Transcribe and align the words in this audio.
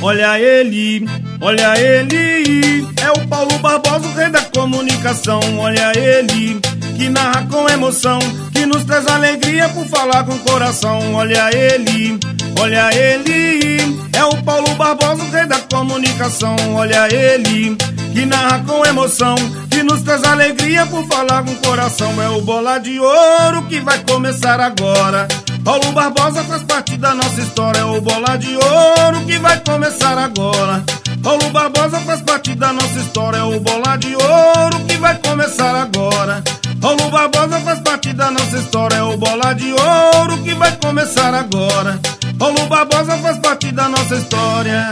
olha 0.00 0.38
ele, 0.38 1.06
olha 1.40 1.78
ele. 1.78 2.86
É 3.02 3.10
o 3.10 3.26
Paulo 3.28 3.58
Barbosa, 3.58 4.06
o 4.06 4.14
rei 4.14 4.30
da 4.30 4.42
comunicação, 4.42 5.40
olha 5.58 5.92
ele. 5.96 6.60
Que 6.96 7.08
narra 7.08 7.46
com 7.50 7.68
emoção, 7.68 8.18
que 8.52 8.66
nos 8.66 8.84
traz 8.84 9.06
alegria 9.06 9.68
por 9.70 9.86
falar 9.86 10.24
com 10.24 10.34
o 10.34 10.38
coração, 10.40 11.14
olha 11.14 11.48
ele, 11.54 12.18
olha 12.58 12.90
ele. 12.94 13.98
É 14.12 14.24
o 14.24 14.36
Paulo 14.42 14.74
Barbosa, 14.74 15.22
o 15.22 15.30
rei 15.30 15.46
da 15.46 15.58
comunicação, 15.60 16.56
olha 16.74 17.08
ele. 17.12 17.76
Que 18.12 18.26
narra 18.26 18.62
com 18.66 18.84
emoção, 18.84 19.34
que 19.70 19.82
nos 19.82 20.02
traz 20.02 20.22
alegria 20.24 20.84
por 20.86 21.06
falar 21.06 21.44
com 21.44 21.54
coração. 21.56 22.20
É 22.20 22.28
o 22.28 22.40
bola 22.42 22.78
de 22.78 22.98
ouro 22.98 23.62
que 23.68 23.80
vai 23.80 23.98
começar 24.04 24.60
agora. 24.60 25.28
Paulo 25.64 25.92
Barbosa 25.92 26.42
faz 26.44 26.62
parte 26.64 26.96
da 26.96 27.14
nossa 27.14 27.40
história. 27.40 27.80
É 27.80 27.84
o 27.84 28.00
bola 28.00 28.36
de 28.36 28.54
ouro 28.54 29.26
que 29.26 29.38
vai 29.38 29.60
começar 29.60 30.18
agora. 30.18 30.82
Paulo 31.22 31.50
Barbosa 31.50 32.00
faz 32.00 32.20
parte 32.22 32.54
da 32.54 32.72
nossa 32.72 32.98
história. 32.98 33.38
É 33.38 33.42
o 33.42 33.60
bola 33.60 33.96
de 33.96 34.14
ouro 34.14 34.80
que 34.88 34.96
vai 34.96 35.16
começar 35.18 35.74
agora. 35.76 36.42
Paulo 36.80 37.10
Barbosa 37.10 37.60
faz 37.60 37.80
parte 37.80 38.12
da 38.12 38.30
nossa 38.30 38.56
história. 38.56 38.96
É 38.96 39.02
o 39.02 39.16
bola 39.16 39.52
de 39.52 39.72
ouro 39.72 40.38
que 40.42 40.54
vai 40.54 40.72
começar 40.76 41.34
agora. 41.34 42.00
Paulo 42.40 42.66
Barbosa 42.68 43.18
faz 43.18 43.36
parte 43.36 43.70
da 43.70 43.86
nossa 43.86 44.14
história. 44.14 44.82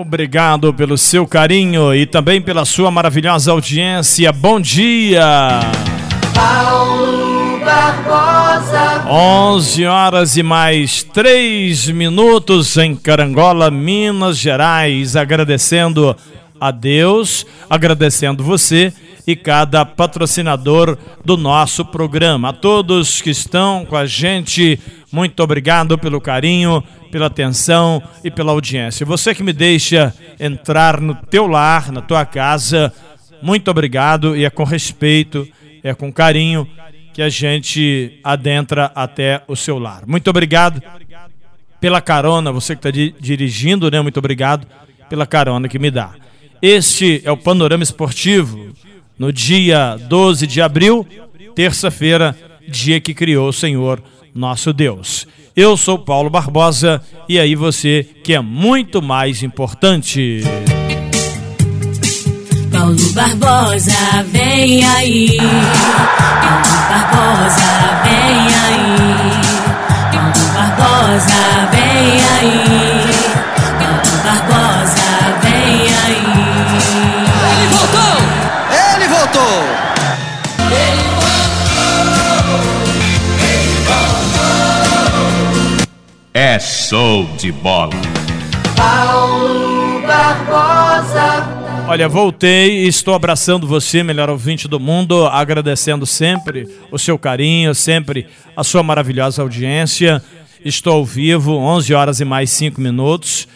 Obrigado 0.00 0.74
pelo 0.74 0.98
seu 0.98 1.28
carinho 1.28 1.94
e 1.94 2.04
também 2.04 2.42
pela 2.42 2.64
sua 2.64 2.90
maravilhosa 2.90 3.52
audiência. 3.52 4.32
Bom 4.32 4.60
dia! 4.60 5.60
Paulo 6.34 7.60
Barbosa. 7.64 9.04
11 9.08 9.86
horas 9.86 10.36
e 10.36 10.42
mais 10.42 11.04
3 11.04 11.90
minutos 11.90 12.76
em 12.76 12.96
Carangola, 12.96 13.70
Minas 13.70 14.36
Gerais. 14.36 15.14
Agradecendo 15.14 16.16
a 16.60 16.72
Deus, 16.72 17.46
agradecendo 17.70 18.42
você 18.42 18.92
e 19.28 19.36
cada 19.36 19.84
patrocinador 19.84 20.96
do 21.22 21.36
nosso 21.36 21.84
programa. 21.84 22.48
A 22.48 22.52
todos 22.54 23.20
que 23.20 23.28
estão 23.28 23.84
com 23.84 23.94
a 23.94 24.06
gente, 24.06 24.80
muito 25.12 25.42
obrigado 25.42 25.98
pelo 25.98 26.18
carinho, 26.18 26.82
pela 27.12 27.26
atenção 27.26 28.02
e 28.24 28.30
pela 28.30 28.52
audiência. 28.52 29.04
Você 29.04 29.34
que 29.34 29.42
me 29.42 29.52
deixa 29.52 30.14
entrar 30.40 30.98
no 30.98 31.14
teu 31.14 31.46
lar, 31.46 31.92
na 31.92 32.00
tua 32.00 32.24
casa, 32.24 32.90
muito 33.42 33.70
obrigado 33.70 34.34
e 34.34 34.46
é 34.46 34.50
com 34.50 34.64
respeito, 34.64 35.46
é 35.84 35.92
com 35.92 36.10
carinho 36.10 36.66
que 37.12 37.20
a 37.20 37.28
gente 37.28 38.18
adentra 38.24 38.90
até 38.94 39.42
o 39.46 39.54
seu 39.54 39.78
lar. 39.78 40.06
Muito 40.06 40.30
obrigado 40.30 40.82
pela 41.78 42.00
carona, 42.00 42.50
você 42.50 42.74
que 42.74 42.78
está 42.78 42.90
di 42.90 43.14
dirigindo, 43.20 43.90
né? 43.90 44.00
Muito 44.00 44.16
obrigado 44.16 44.66
pela 45.10 45.26
carona 45.26 45.68
que 45.68 45.78
me 45.78 45.90
dá. 45.90 46.14
Este 46.62 47.20
é 47.26 47.30
o 47.30 47.36
Panorama 47.36 47.84
Esportivo, 47.84 48.74
no 49.18 49.32
dia 49.32 49.96
12 50.08 50.46
de 50.46 50.62
abril, 50.62 51.06
terça-feira, 51.54 52.36
dia 52.68 53.00
que 53.00 53.12
criou 53.12 53.48
o 53.48 53.52
Senhor 53.52 54.02
nosso 54.34 54.72
Deus. 54.72 55.26
Eu 55.56 55.76
sou 55.76 55.98
Paulo 55.98 56.30
Barbosa 56.30 57.02
e 57.28 57.38
aí 57.38 57.56
você 57.56 58.06
que 58.22 58.32
é 58.32 58.40
muito 58.40 59.02
mais 59.02 59.42
importante. 59.42 60.42
Paulo 62.70 63.12
Barbosa, 63.12 64.22
vem 64.30 64.84
aí. 64.84 65.36
Paulo 65.36 66.68
Barbosa, 66.88 68.00
vem 68.04 68.54
aí. 68.64 68.98
Paulo 70.12 70.44
Barbosa, 70.54 71.68
vem 71.72 72.22
aí. 72.38 73.57
De 87.38 87.52
bola. 87.52 87.92
Paulo 88.76 90.02
Barbosa. 90.02 91.46
Olha, 91.86 92.08
voltei 92.08 92.84
e 92.84 92.88
estou 92.88 93.14
abraçando 93.14 93.66
você, 93.66 94.02
melhor 94.02 94.28
ouvinte 94.28 94.66
do 94.66 94.80
mundo, 94.80 95.24
agradecendo 95.24 96.04
sempre 96.04 96.68
o 96.90 96.98
seu 96.98 97.16
carinho, 97.16 97.74
sempre 97.74 98.26
a 98.56 98.64
sua 98.64 98.82
maravilhosa 98.82 99.40
audiência. 99.40 100.22
Estou 100.64 100.94
ao 100.94 101.04
vivo, 101.04 101.54
11 101.54 101.94
horas 101.94 102.20
e 102.20 102.24
mais 102.24 102.50
5 102.50 102.80
minutos. 102.80 103.46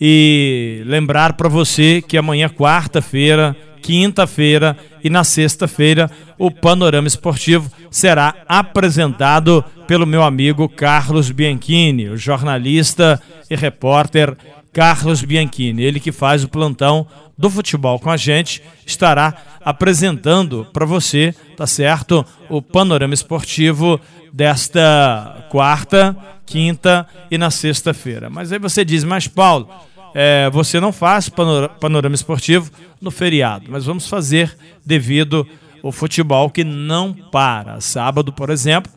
E 0.00 0.82
lembrar 0.86 1.34
para 1.34 1.48
você 1.48 2.00
que 2.00 2.16
amanhã, 2.16 2.48
quarta-feira, 2.48 3.54
quinta-feira 3.82 4.76
e 5.02 5.10
na 5.10 5.24
sexta-feira, 5.24 6.10
o 6.38 6.50
Panorama 6.50 7.08
Esportivo 7.08 7.70
será 7.90 8.34
apresentado 8.48 9.64
pelo 9.86 10.06
meu 10.06 10.22
amigo 10.22 10.68
Carlos 10.68 11.30
Bianchini, 11.30 12.08
o 12.08 12.16
jornalista 12.16 13.20
e 13.50 13.56
repórter 13.56 14.36
Carlos 14.72 15.22
Bianchini, 15.22 15.82
ele 15.82 15.98
que 15.98 16.12
faz 16.12 16.44
o 16.44 16.48
plantão 16.48 17.06
do 17.36 17.50
futebol 17.50 17.98
com 17.98 18.10
a 18.10 18.16
gente 18.16 18.62
estará 18.86 19.34
apresentando 19.64 20.66
para 20.72 20.86
você, 20.86 21.34
tá 21.56 21.66
certo? 21.66 22.24
O 22.48 22.62
panorama 22.62 23.14
esportivo 23.14 24.00
desta 24.32 25.46
quarta, 25.50 26.16
quinta 26.46 27.06
e 27.30 27.38
na 27.38 27.50
sexta-feira. 27.50 28.30
Mas 28.30 28.52
aí 28.52 28.58
você 28.58 28.84
diz, 28.84 29.02
mas 29.02 29.26
Paulo, 29.26 29.68
é, 30.14 30.50
você 30.50 30.80
não 30.80 30.92
faz 30.92 31.28
panorama 31.28 32.14
esportivo 32.14 32.70
no 33.00 33.10
feriado, 33.10 33.66
mas 33.68 33.84
vamos 33.84 34.08
fazer 34.08 34.56
devido 34.84 35.46
ao 35.82 35.92
futebol 35.92 36.50
que 36.50 36.64
não 36.64 37.12
para. 37.12 37.80
Sábado, 37.80 38.32
por 38.32 38.50
exemplo, 38.50 38.92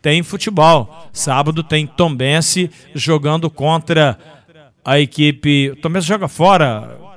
tem 0.00 0.22
futebol. 0.22 1.08
Sábado 1.12 1.62
tem 1.62 1.86
Tombense 1.86 2.70
jogando 2.94 3.50
contra 3.50 4.18
a 4.84 5.00
equipe. 5.00 5.74
Tombense 5.82 6.06
joga 6.06 6.28
fora 6.28 7.08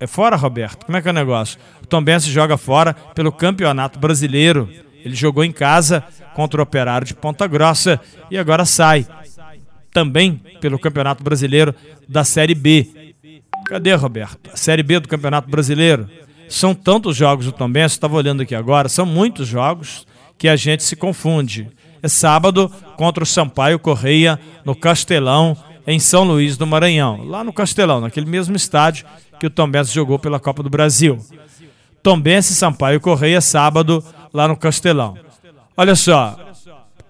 é 0.00 0.06
fora, 0.06 0.34
Roberto? 0.34 0.86
Como 0.86 0.96
é 0.96 1.02
que 1.02 1.08
é 1.08 1.10
o 1.10 1.14
negócio? 1.14 1.58
O 1.82 1.86
Tom 1.86 2.02
Benz 2.02 2.24
joga 2.24 2.56
fora 2.56 2.94
pelo 3.14 3.30
Campeonato 3.30 3.98
Brasileiro. 3.98 4.66
Ele 5.04 5.14
jogou 5.14 5.44
em 5.44 5.52
casa 5.52 6.02
contra 6.34 6.58
o 6.58 6.62
Operário 6.62 7.06
de 7.06 7.12
Ponta 7.12 7.46
Grossa 7.46 8.00
e 8.30 8.38
agora 8.38 8.64
sai 8.64 9.06
também 9.92 10.40
pelo 10.58 10.78
Campeonato 10.78 11.22
Brasileiro 11.22 11.74
da 12.08 12.24
Série 12.24 12.54
B. 12.54 12.88
Cadê, 13.70 13.94
Roberto? 13.94 14.50
A 14.52 14.56
Série 14.56 14.82
B 14.82 14.98
do 14.98 15.06
Campeonato 15.06 15.48
Brasileiro. 15.48 16.10
São 16.48 16.74
tantos 16.74 17.16
jogos 17.16 17.46
do 17.46 17.52
Tom 17.52 17.70
Benz, 17.70 17.92
estava 17.92 18.16
olhando 18.16 18.42
aqui 18.42 18.52
agora, 18.52 18.88
são 18.88 19.06
muitos 19.06 19.46
jogos 19.46 20.04
que 20.36 20.48
a 20.48 20.56
gente 20.56 20.82
se 20.82 20.96
confunde. 20.96 21.70
É 22.02 22.08
sábado 22.08 22.68
contra 22.96 23.22
o 23.22 23.26
Sampaio 23.26 23.78
Correia 23.78 24.40
no 24.64 24.74
Castelão, 24.74 25.56
em 25.86 26.00
São 26.00 26.24
Luís 26.24 26.56
do 26.56 26.66
Maranhão, 26.66 27.22
lá 27.24 27.44
no 27.44 27.52
Castelão, 27.52 28.00
naquele 28.00 28.26
mesmo 28.26 28.56
estádio 28.56 29.06
que 29.38 29.46
o 29.46 29.50
Tombense 29.50 29.94
jogou 29.94 30.18
pela 30.18 30.40
Copa 30.40 30.64
do 30.64 30.68
Brasil. 30.68 31.24
Tombense 32.02 32.52
e 32.52 32.56
Sampaio 32.56 33.00
Correia, 33.00 33.40
sábado, 33.40 34.04
lá 34.34 34.48
no 34.48 34.56
Castelão. 34.56 35.16
Olha 35.76 35.94
só, 35.94 36.36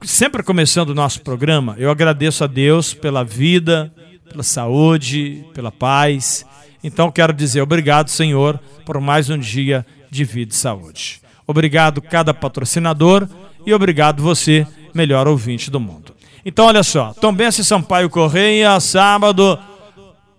sempre 0.02 0.42
começando 0.42 0.90
o 0.90 0.94
nosso 0.94 1.22
programa, 1.22 1.74
eu 1.78 1.90
agradeço 1.90 2.44
a 2.44 2.46
Deus 2.46 2.92
pela 2.92 3.24
vida, 3.24 3.90
pela 4.28 4.42
saúde, 4.42 5.42
pela 5.54 5.72
paz. 5.72 6.44
Então 6.82 7.10
quero 7.10 7.32
dizer 7.32 7.60
obrigado, 7.60 8.08
Senhor, 8.08 8.58
por 8.86 9.00
mais 9.00 9.28
um 9.28 9.38
dia 9.38 9.84
de 10.10 10.24
vida 10.24 10.52
e 10.52 10.56
saúde. 10.56 11.20
Obrigado 11.46 12.00
cada 12.00 12.32
patrocinador 12.32 13.28
e 13.66 13.74
obrigado 13.74 14.22
você, 14.22 14.66
melhor 14.94 15.28
ouvinte 15.28 15.70
do 15.70 15.78
mundo. 15.78 16.14
Então 16.44 16.66
olha 16.66 16.82
só, 16.82 17.12
Tombense 17.12 17.64
Sampaio 17.64 18.08
Correia, 18.08 18.80
sábado, 18.80 19.58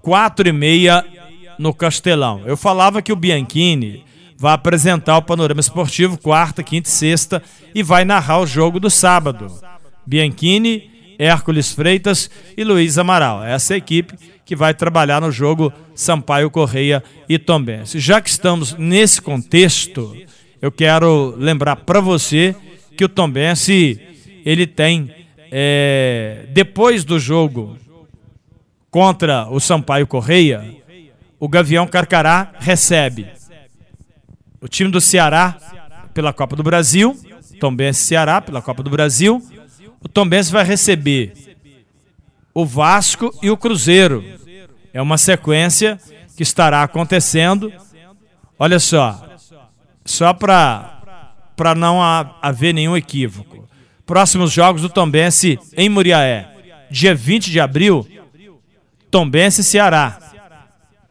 quatro 0.02 0.48
e 0.48 0.52
meia 0.52 1.06
no 1.60 1.74
Castelão. 1.74 2.42
Eu 2.46 2.58
falava 2.58 3.02
que 3.02 3.14
o 3.14 3.16
Bianchini 3.16 4.04
vai 4.36 4.54
apresentar 4.54 5.18
o 5.18 5.22
panorama 5.22 5.60
esportivo 5.60 6.18
quarta, 6.18 6.64
quinta 6.64 6.90
e 6.90 6.92
sexta 6.92 7.44
e 7.76 7.84
vai 7.84 8.04
narrar 8.04 8.40
o 8.40 8.48
jogo 8.48 8.80
do 8.80 8.90
sábado. 8.90 9.54
Bianchini, 10.06 10.90
Hércules 11.20 11.72
Freitas 11.72 12.32
e 12.58 12.64
Luiz 12.64 12.98
Amaral. 12.98 13.44
Essa 13.44 13.74
é 13.74 13.76
a 13.76 13.78
equipe 13.78 14.16
que 14.52 14.56
vai 14.58 14.74
trabalhar 14.74 15.22
no 15.22 15.32
jogo 15.32 15.72
Sampaio 15.96 16.52
Correia 16.52 17.02
e 17.30 17.40
Tombense. 17.40 18.02
Já 18.02 18.20
que 18.20 18.30
estamos 18.30 18.74
nesse 18.78 19.22
contexto, 19.22 20.14
eu 20.62 20.70
quero 20.70 21.34
lembrar 21.38 21.78
para 21.78 22.02
você 22.02 22.54
que 22.98 23.06
o 23.06 23.08
Tombense 23.08 23.98
ele 24.44 24.68
tem 24.68 25.10
é, 25.50 26.48
depois 26.50 27.06
do 27.06 27.18
jogo 27.18 27.78
contra 28.90 29.48
o 29.50 29.58
Sampaio 29.58 30.06
Correia, 30.06 30.76
o 31.40 31.48
Gavião 31.48 31.88
Carcará 31.88 32.52
recebe 32.60 33.28
o 34.60 34.68
time 34.68 34.92
do 34.92 35.00
Ceará 35.00 35.58
pela 36.14 36.34
Copa 36.34 36.58
do 36.58 36.64
Brasil, 36.64 37.18
Tombense 37.58 38.04
Ceará 38.04 38.42
pela 38.42 38.62
Copa 38.62 38.84
do 38.84 38.90
Brasil. 38.90 39.42
O 40.02 40.10
Tombense 40.10 40.52
vai 40.52 40.66
receber 40.66 41.52
o 42.54 42.66
Vasco 42.66 43.34
e 43.42 43.50
o 43.50 43.58
Cruzeiro 43.58 44.41
É 44.94 45.02
uma 45.02 45.18
sequência 45.18 46.00
que 46.36 46.44
estará 46.44 46.84
acontecendo. 46.84 47.72
Olha 48.58 48.80
só, 48.80 49.38
só 50.06 50.34
para 50.34 51.76
não 51.76 52.02
haver 52.42 52.74
nenhum 52.74 52.96
equívoco. 52.96 53.68
Próximos 54.06 54.52
jogos 54.52 54.82
do 54.82 54.90
Tombense 54.90 55.58
em 55.76 55.90
Muriaé. 55.90 56.48
Dia 56.90 57.16
20 57.16 57.50
de 57.50 57.60
abril, 57.60 58.06
Tombense 59.10 59.64
Ceará. 59.64 60.20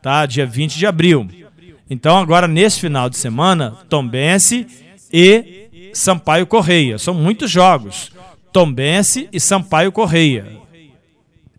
Tá? 0.02 0.26
Dia 0.26 0.46
20 0.46 0.76
de 0.76 0.86
abril. 0.86 1.28
Então 1.88 2.18
agora 2.18 2.46
nesse 2.46 2.80
final 2.80 3.10
de 3.10 3.16
semana, 3.16 3.72
Tombense 3.88 4.66
e 5.12 5.90
Sampaio 5.92 6.46
Correia. 6.46 6.98
São 6.98 7.14
muitos 7.14 7.50
jogos. 7.50 8.12
Tombense 8.52 9.28
e 9.32 9.40
Sampaio 9.40 9.90
Correia. 9.90 10.60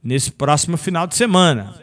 Nesse 0.03 0.31
próximo 0.31 0.77
final 0.77 1.05
de 1.05 1.15
semana. 1.15 1.75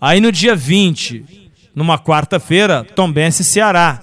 Aí 0.00 0.20
no 0.20 0.30
dia 0.30 0.54
20, 0.54 1.50
numa 1.74 1.98
quarta-feira, 1.98 2.84
Tombense 2.84 3.42
Ceará. 3.42 4.00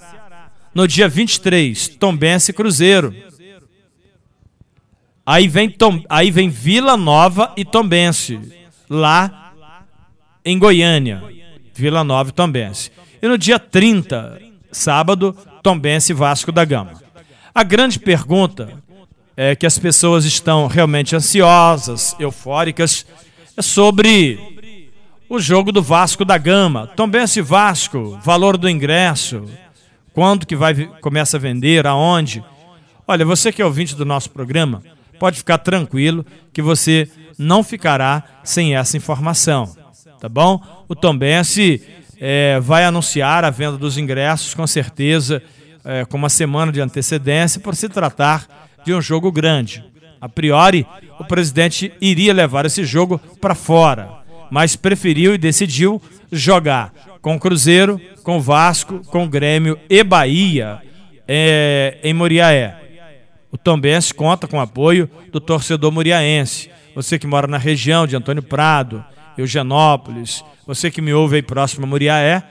No 0.74 0.88
dia 0.88 1.08
23, 1.08 1.88
Tombense 1.88 2.52
Cruzeiro. 2.52 3.14
Aí 5.24 5.46
vem, 5.46 5.70
Tom, 5.70 6.02
aí 6.08 6.30
vem 6.30 6.48
Vila 6.48 6.96
Nova 6.96 7.52
e 7.56 7.64
Tombense, 7.64 8.40
lá 8.88 9.52
em 10.44 10.58
Goiânia. 10.58 11.22
Vila 11.74 12.02
Nova 12.02 12.30
e 12.30 12.32
Tombense. 12.32 12.90
E 13.20 13.28
no 13.28 13.38
dia 13.38 13.58
30, 13.58 14.40
sábado, 14.72 15.36
Tombense 15.62 16.12
Vasco 16.12 16.50
da 16.50 16.64
Gama. 16.64 17.00
A 17.54 17.62
grande 17.62 17.98
pergunta 17.98 18.82
é 19.36 19.54
que 19.54 19.66
as 19.66 19.78
pessoas 19.78 20.24
estão 20.24 20.66
realmente 20.66 21.14
ansiosas, 21.14 22.16
eufóricas, 22.18 23.06
é 23.56 23.62
sobre 23.62 24.61
o 25.32 25.40
jogo 25.40 25.72
do 25.72 25.82
Vasco 25.82 26.26
da 26.26 26.36
Gama. 26.36 26.86
Tombense 26.88 27.40
Vasco, 27.40 28.18
valor 28.22 28.58
do 28.58 28.68
ingresso, 28.68 29.48
quando 30.12 30.46
que 30.46 30.54
vai 30.54 30.74
começa 31.00 31.38
a 31.38 31.40
vender, 31.40 31.86
aonde? 31.86 32.44
Olha, 33.08 33.24
você 33.24 33.50
que 33.50 33.62
é 33.62 33.64
ouvinte 33.64 33.96
do 33.96 34.04
nosso 34.04 34.28
programa, 34.28 34.82
pode 35.18 35.38
ficar 35.38 35.56
tranquilo 35.56 36.26
que 36.52 36.60
você 36.60 37.08
não 37.38 37.64
ficará 37.64 38.22
sem 38.44 38.76
essa 38.76 38.94
informação, 38.98 39.74
tá 40.20 40.28
bom? 40.28 40.60
O 40.86 40.94
Tombense 40.94 41.82
é, 42.20 42.60
vai 42.60 42.84
anunciar 42.84 43.42
a 43.42 43.48
venda 43.48 43.78
dos 43.78 43.96
ingressos, 43.96 44.52
com 44.52 44.66
certeza, 44.66 45.42
é, 45.82 46.04
com 46.04 46.18
uma 46.18 46.28
semana 46.28 46.70
de 46.70 46.82
antecedência, 46.82 47.58
por 47.58 47.74
se 47.74 47.88
tratar 47.88 48.46
de 48.84 48.92
um 48.92 49.00
jogo 49.00 49.32
grande. 49.32 49.82
A 50.20 50.28
priori, 50.28 50.86
o 51.18 51.24
presidente 51.24 51.90
iria 52.02 52.34
levar 52.34 52.66
esse 52.66 52.84
jogo 52.84 53.18
para 53.40 53.54
fora, 53.54 54.21
mas 54.52 54.76
preferiu 54.76 55.32
e 55.32 55.38
decidiu 55.38 55.98
jogar 56.30 56.92
com 57.22 57.40
Cruzeiro, 57.40 57.98
com 58.22 58.38
Vasco, 58.38 59.00
com 59.06 59.26
Grêmio 59.26 59.78
e 59.88 60.04
Bahia 60.04 60.82
é, 61.26 61.98
em 62.04 62.12
Moriaé. 62.12 62.76
O 63.50 63.56
Tombense 63.56 64.12
conta 64.12 64.46
com 64.46 64.58
o 64.58 64.60
apoio 64.60 65.08
do 65.32 65.40
torcedor 65.40 65.90
muriaense. 65.90 66.70
Você 66.94 67.18
que 67.18 67.26
mora 67.26 67.46
na 67.46 67.56
região 67.56 68.06
de 68.06 68.14
Antônio 68.14 68.42
Prado, 68.42 69.02
Eugenópolis, 69.38 70.44
você 70.66 70.90
que 70.90 71.00
me 71.00 71.14
ouve 71.14 71.36
aí 71.36 71.42
próximo 71.42 71.86
a 71.86 71.88
Muriaé, 71.88 72.42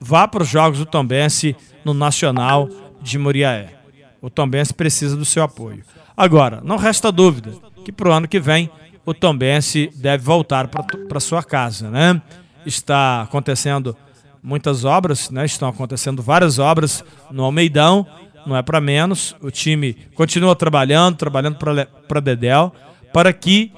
vá 0.00 0.26
para 0.26 0.42
os 0.42 0.48
jogos 0.48 0.80
do 0.80 0.86
Tombense 0.86 1.54
no 1.84 1.94
Nacional 1.94 2.68
de 3.00 3.18
Muriaé. 3.18 3.72
O 4.20 4.28
Tombense 4.28 4.74
precisa 4.74 5.16
do 5.16 5.24
seu 5.24 5.44
apoio. 5.44 5.84
Agora, 6.16 6.60
não 6.64 6.76
resta 6.76 7.12
dúvida 7.12 7.52
que 7.84 7.92
para 7.92 8.08
o 8.08 8.12
ano 8.12 8.26
que 8.26 8.40
vem 8.40 8.68
o 9.06 9.14
Tombense 9.14 9.90
deve 9.94 10.22
voltar 10.22 10.68
para 10.68 11.20
sua 11.20 11.42
casa, 11.42 11.88
né? 11.90 12.20
Está 12.66 13.22
acontecendo 13.22 13.96
muitas 14.42 14.84
obras, 14.84 15.30
né? 15.30 15.46
Estão 15.46 15.68
acontecendo 15.68 16.22
várias 16.22 16.58
obras 16.58 17.02
no 17.30 17.44
Almeidão 17.44 18.06
não 18.46 18.56
é 18.56 18.62
para 18.62 18.80
menos. 18.80 19.34
O 19.40 19.50
time 19.50 19.94
continua 20.14 20.54
trabalhando, 20.54 21.16
trabalhando 21.16 21.58
para 22.06 22.20
Dedel, 22.20 22.72
para 23.12 23.32
que 23.32 23.72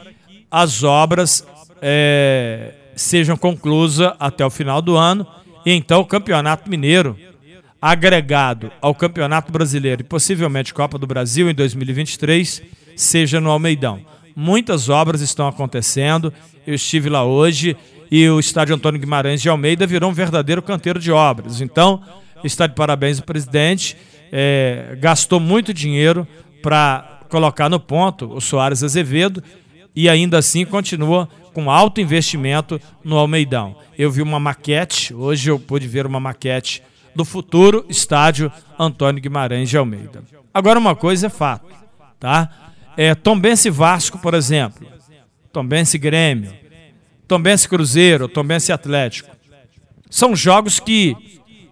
as 0.51 0.85
obras 0.85 1.45
é, 1.81 2.75
sejam 2.95 3.37
conclusas 3.37 4.13
até 4.21 4.45
o 4.45 4.51
final 4.51 4.83
do 4.83 4.97
ano. 4.97 5.27
E 5.65 5.73
então 5.73 6.01
o 6.01 6.07
Campeonato 6.07 6.69
Mineiro, 6.69 7.17
agregado 7.81 8.71
ao 8.81 8.95
Campeonato 8.95 9.51
Brasileiro 9.51 10.03
e 10.03 10.05
possivelmente 10.05 10.75
Copa 10.75 10.99
do 10.99 11.07
Brasil 11.07 11.49
em 11.51 11.55
2023, 11.55 12.63
seja 12.95 13.41
no 13.41 13.51
Almeidão. 13.51 14.01
Muitas 14.41 14.89
obras 14.89 15.21
estão 15.21 15.49
acontecendo. 15.49 16.33
Eu 16.65 16.75
estive 16.75 17.09
lá 17.09 17.25
hoje 17.25 17.77
e 18.09 18.29
o 18.29 18.39
estádio 18.39 18.73
Antônio 18.73 19.01
Guimarães 19.01 19.43
de 19.43 19.49
Almeida 19.49 19.85
virou 19.85 20.09
um 20.09 20.15
verdadeiro 20.15 20.63
canteiro 20.63 21.01
de 21.01 21.11
obras. 21.11 21.61
Então, 21.61 22.01
está 22.45 22.69
de 22.69 22.75
parabéns 22.77 23.19
o 23.19 23.25
presidente 23.25 23.97
é, 24.31 24.97
gastou 25.01 25.41
muito 25.41 25.75
dinheiro 25.75 26.25
para 26.63 27.23
colocar 27.29 27.69
no 27.69 27.81
ponto 27.81 28.33
o 28.33 28.41
Soares 28.41 28.85
Azevedo 28.85 29.43
e 29.93 30.09
ainda 30.09 30.39
assim 30.39 30.65
continua 30.65 31.29
com 31.53 31.69
alto 31.69 32.01
investimento 32.01 32.81
no 33.03 33.17
Almeidão. 33.17 33.75
Eu 33.99 34.09
vi 34.09 34.23
uma 34.23 34.39
maquete, 34.39 35.13
hoje 35.13 35.51
eu 35.51 35.59
pude 35.59 35.89
ver 35.89 36.07
uma 36.07 36.21
maquete 36.21 36.81
do 37.13 37.25
futuro 37.25 37.85
estádio 37.89 38.53
Antônio 38.79 39.21
Guimarães 39.21 39.69
de 39.69 39.77
Almeida. 39.77 40.23
Agora 40.55 40.79
uma 40.79 40.95
coisa 40.95 41.27
é 41.27 41.31
fato, 41.31 41.67
tá? 42.21 42.68
É, 43.01 43.15
Tombense 43.15 43.71
Vasco, 43.71 44.19
por 44.19 44.35
exemplo, 44.35 44.85
Tombense 45.53 45.97
Grêmio, 45.97 46.53
Tombense 47.29 47.69
Cruzeiro, 47.69 48.27
Tombense 48.27 48.73
Atlético. 48.73 49.31
São 50.11 50.35
jogos 50.35 50.81
que 50.81 51.17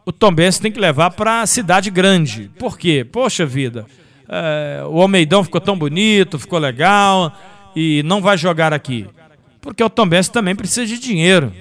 o 0.04 0.12
Tombense 0.12 0.60
tem 0.60 0.70
que 0.70 0.78
levar 0.78 1.10
para 1.10 1.40
a 1.40 1.46
cidade 1.48 1.90
grande. 1.90 2.48
Por 2.56 2.78
quê? 2.78 3.04
Poxa 3.04 3.44
vida, 3.44 3.86
é, 4.28 4.84
o 4.86 5.02
Almeidão 5.02 5.42
ficou 5.42 5.60
tão 5.60 5.76
bonito, 5.76 6.38
ficou 6.38 6.60
legal 6.60 7.36
e 7.74 8.04
não 8.04 8.22
vai 8.22 8.38
jogar 8.38 8.72
aqui. 8.72 9.08
Porque 9.60 9.82
o 9.82 9.90
Tombense 9.90 10.30
também 10.30 10.54
precisa 10.54 10.86
de 10.86 10.96
dinheiro. 10.96 11.52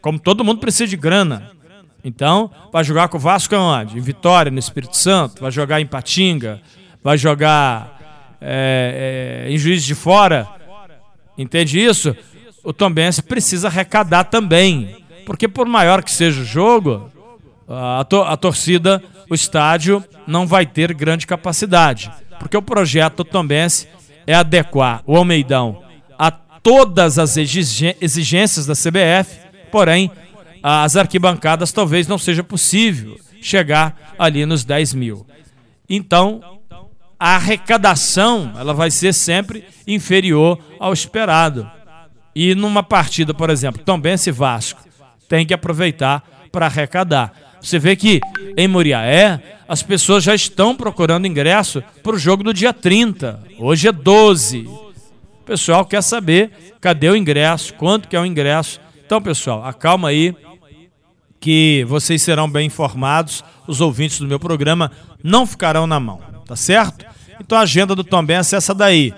Como 0.00 0.18
todo 0.18 0.42
mundo 0.42 0.58
precisa 0.58 0.88
de 0.88 0.96
grana. 0.96 1.52
Então, 2.02 2.50
vai 2.72 2.82
jogar 2.82 3.06
com 3.06 3.18
o 3.18 3.20
Vasco 3.20 3.54
onde? 3.54 3.98
Em 3.98 4.00
Vitória, 4.00 4.50
no 4.50 4.58
Espírito 4.58 4.96
Santo. 4.96 5.40
Vai 5.40 5.52
jogar 5.52 5.80
em 5.80 5.86
Patinga. 5.86 6.60
Vai 7.04 7.16
jogar 7.16 7.95
é, 8.40 9.44
é, 9.46 9.52
em 9.52 9.58
Juiz 9.58 9.84
de 9.84 9.94
Fora. 9.94 10.48
Entende 11.36 11.78
isso? 11.78 12.16
O 12.64 12.72
Tombense 12.72 13.22
precisa 13.22 13.68
arrecadar 13.68 14.24
também. 14.24 15.04
Porque 15.24 15.48
por 15.48 15.66
maior 15.66 16.02
que 16.02 16.10
seja 16.10 16.40
o 16.40 16.44
jogo, 16.44 17.10
a, 17.68 18.04
to 18.04 18.22
a 18.22 18.36
torcida, 18.36 19.02
o 19.28 19.34
estádio 19.34 20.02
não 20.26 20.46
vai 20.46 20.64
ter 20.64 20.94
grande 20.94 21.26
capacidade, 21.26 22.10
porque 22.38 22.56
o 22.56 22.62
projeto 22.62 23.24
Tombense 23.24 23.88
é 24.26 24.34
adequar 24.34 25.02
o 25.06 25.16
Almeidão 25.16 25.82
a 26.18 26.30
todas 26.30 27.18
as 27.18 27.36
exigências 27.36 28.66
da 28.66 28.74
CBF, 28.74 29.38
porém, 29.70 30.10
as 30.62 30.96
arquibancadas 30.96 31.72
talvez 31.72 32.06
não 32.06 32.18
seja 32.18 32.42
possível 32.42 33.18
chegar 33.40 34.14
ali 34.18 34.46
nos 34.46 34.64
10 34.64 34.94
mil. 34.94 35.26
Então, 35.88 36.55
a 37.18 37.36
arrecadação 37.36 38.52
ela 38.58 38.74
vai 38.74 38.90
ser 38.90 39.12
sempre 39.12 39.64
inferior 39.86 40.58
ao 40.78 40.92
esperado. 40.92 41.68
E 42.34 42.54
numa 42.54 42.82
partida, 42.82 43.32
por 43.32 43.48
exemplo, 43.48 43.82
Tombense 43.82 44.28
e 44.28 44.32
Vasco, 44.32 44.82
tem 45.28 45.46
que 45.46 45.54
aproveitar 45.54 46.22
para 46.52 46.66
arrecadar. 46.66 47.32
Você 47.60 47.78
vê 47.78 47.96
que 47.96 48.20
em 48.56 48.68
Moriaé 48.68 49.40
as 49.68 49.82
pessoas 49.82 50.22
já 50.22 50.34
estão 50.34 50.76
procurando 50.76 51.26
ingresso 51.26 51.82
para 52.02 52.14
o 52.14 52.18
jogo 52.18 52.44
do 52.44 52.54
dia 52.54 52.72
30. 52.72 53.42
Hoje 53.58 53.88
é 53.88 53.92
12. 53.92 54.66
O 54.66 55.44
pessoal 55.44 55.84
quer 55.84 56.02
saber 56.02 56.50
cadê 56.80 57.08
o 57.08 57.16
ingresso, 57.16 57.74
quanto 57.74 58.08
que 58.08 58.14
é 58.14 58.20
o 58.20 58.26
ingresso. 58.26 58.80
Então, 59.04 59.20
pessoal, 59.20 59.64
acalma 59.64 60.08
aí 60.08 60.34
que 61.40 61.84
vocês 61.88 62.22
serão 62.22 62.48
bem 62.48 62.66
informados. 62.66 63.42
Os 63.66 63.80
ouvintes 63.80 64.20
do 64.20 64.26
meu 64.26 64.38
programa 64.38 64.92
não 65.22 65.46
ficarão 65.46 65.86
na 65.86 65.98
mão, 65.98 66.20
tá 66.46 66.56
certo? 66.56 67.04
Então 67.40 67.58
a 67.58 67.62
agenda 67.62 67.94
do 67.94 68.04
Tom 68.04 68.24
Benz 68.24 68.52
é 68.52 68.56
essa 68.56 68.74
daí. 68.74 69.12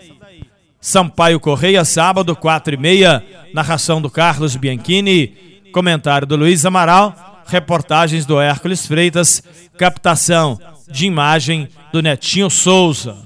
Sampaio 0.81 1.39
Correia, 1.39 1.85
sábado, 1.85 2.35
quatro 2.35 2.75
e 2.75 2.77
meia, 2.77 3.25
narração 3.53 4.01
do 4.01 4.11
Carlos 4.11 4.57
Bianchini, 4.57 5.29
comentário 5.73 6.27
do 6.27 6.37
Luiz 6.37 6.65
Amaral 6.65 7.29
reportagens 7.49 8.27
do 8.27 8.39
Hércules 8.39 8.87
Freitas, 8.87 9.43
captação 9.77 10.59
de 10.89 11.07
imagem 11.07 11.69
do 11.93 12.03
Netinho 12.03 12.51
Souza. 12.51 13.17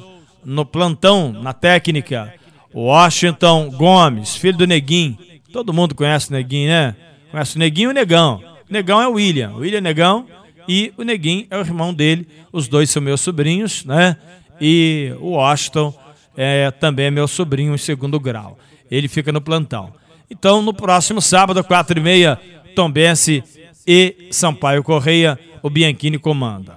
No 0.44 0.64
plantão, 0.64 1.32
na 1.32 1.52
técnica, 1.52 2.32
Washington 2.74 3.70
Gomes, 3.70 4.36
filho 4.36 4.58
do 4.58 4.66
Neguinho. 4.66 5.18
Todo 5.52 5.72
mundo 5.72 5.94
conhece 5.94 6.30
o 6.30 6.32
Neguinho, 6.32 6.68
né? 6.68 6.96
Conhece 7.30 7.56
o 7.56 7.58
Neguinho 7.58 7.90
e 7.90 7.92
o 7.92 7.94
Negão. 7.94 8.42
Negão 8.70 9.00
é 9.00 9.06
o 9.06 9.12
William, 9.12 9.54
William 9.56 9.80
Negão 9.80 10.26
e 10.68 10.92
o 10.96 11.02
Neguinho 11.02 11.46
é 11.50 11.56
o 11.56 11.60
irmão 11.60 11.92
dele. 11.92 12.26
Os 12.52 12.68
dois 12.68 12.90
são 12.90 13.02
meus 13.02 13.20
sobrinhos, 13.20 13.84
né? 13.84 14.16
E 14.60 15.14
o 15.20 15.30
Washington 15.30 15.94
é, 16.36 16.70
também 16.70 17.06
é 17.06 17.10
meu 17.10 17.26
sobrinho 17.26 17.74
em 17.74 17.78
segundo 17.78 18.18
grau. 18.20 18.58
Ele 18.90 19.08
fica 19.08 19.32
no 19.32 19.40
plantão. 19.40 19.92
Então, 20.30 20.62
no 20.62 20.72
próximo 20.72 21.20
sábado, 21.20 21.62
quatro 21.62 21.98
e 21.98 22.02
meia, 22.02 22.38
Tombense 22.74 23.42
e 23.86 24.28
Sampaio 24.30 24.82
Correia, 24.82 25.38
o 25.62 25.68
Bianchini 25.68 26.18
comanda. 26.18 26.76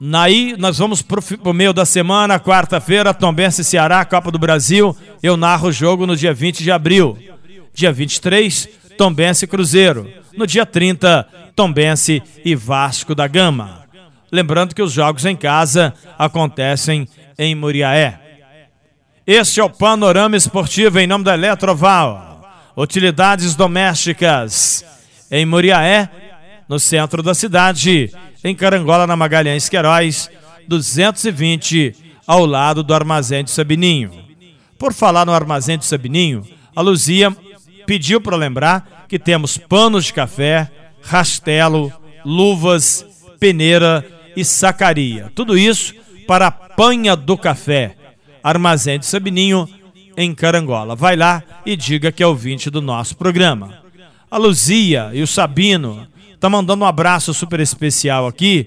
Naí, 0.00 0.56
nós 0.58 0.78
vamos 0.78 1.00
pro, 1.00 1.22
pro 1.22 1.54
meio 1.54 1.72
da 1.72 1.84
semana, 1.84 2.40
quarta-feira, 2.40 3.14
Tombense 3.14 3.62
Ceará, 3.62 4.04
Copa 4.04 4.32
do 4.32 4.38
Brasil. 4.38 4.96
Eu 5.22 5.36
narro 5.36 5.68
o 5.68 5.72
jogo 5.72 6.06
no 6.06 6.16
dia 6.16 6.34
20 6.34 6.62
de 6.62 6.72
abril. 6.72 7.16
Dia 7.72 7.92
23, 7.92 8.68
Tombense 8.98 9.46
Cruzeiro. 9.46 10.21
No 10.36 10.46
dia 10.46 10.64
30, 10.64 11.26
Tombense 11.54 12.22
e 12.44 12.54
Vasco 12.54 13.14
da 13.14 13.26
Gama. 13.26 13.84
Lembrando 14.30 14.74
que 14.74 14.82
os 14.82 14.92
jogos 14.92 15.24
em 15.24 15.36
casa 15.36 15.92
acontecem 16.18 17.06
em 17.38 17.54
Muriaé. 17.54 18.18
Este 19.26 19.60
é 19.60 19.64
o 19.64 19.70
Panorama 19.70 20.36
Esportivo 20.36 20.98
em 20.98 21.06
nome 21.06 21.24
da 21.24 21.34
Eletroval. 21.34 22.40
Utilidades 22.76 23.54
domésticas 23.54 24.84
em 25.30 25.44
Muriaé, 25.44 26.08
no 26.68 26.78
centro 26.78 27.22
da 27.22 27.34
cidade 27.34 28.10
em 28.42 28.54
Carangola, 28.54 29.06
na 29.06 29.14
Magalhães 29.14 29.68
Queiroz, 29.68 30.30
220, 30.66 31.94
ao 32.26 32.46
lado 32.46 32.82
do 32.82 32.94
Armazém 32.94 33.44
de 33.44 33.50
Sabininho. 33.50 34.10
Por 34.78 34.92
falar 34.92 35.26
no 35.26 35.32
Armazém 35.32 35.76
de 35.76 35.84
Sabininho, 35.84 36.44
a 36.74 36.80
Luzia 36.80 37.30
pediu 37.86 38.20
para 38.20 38.36
lembrar 38.36 39.01
que 39.12 39.18
temos 39.18 39.58
panos 39.58 40.06
de 40.06 40.12
café, 40.14 40.70
rastelo, 41.02 41.92
luvas, 42.24 43.04
peneira 43.38 44.02
e 44.34 44.42
sacaria. 44.42 45.30
Tudo 45.34 45.58
isso 45.58 45.94
para 46.26 46.46
a 46.46 46.50
panha 46.50 47.14
do 47.14 47.36
café. 47.36 47.94
Armazém 48.42 48.98
de 48.98 49.04
Sabininho, 49.04 49.68
em 50.16 50.34
Carangola. 50.34 50.96
Vai 50.96 51.14
lá 51.14 51.42
e 51.66 51.76
diga 51.76 52.10
que 52.10 52.22
é 52.22 52.26
ouvinte 52.26 52.70
do 52.70 52.80
nosso 52.80 53.14
programa. 53.14 53.82
A 54.30 54.38
Luzia 54.38 55.10
e 55.12 55.20
o 55.20 55.26
Sabino 55.26 56.08
tá 56.40 56.48
mandando 56.48 56.82
um 56.82 56.88
abraço 56.88 57.34
super 57.34 57.60
especial 57.60 58.26
aqui 58.26 58.66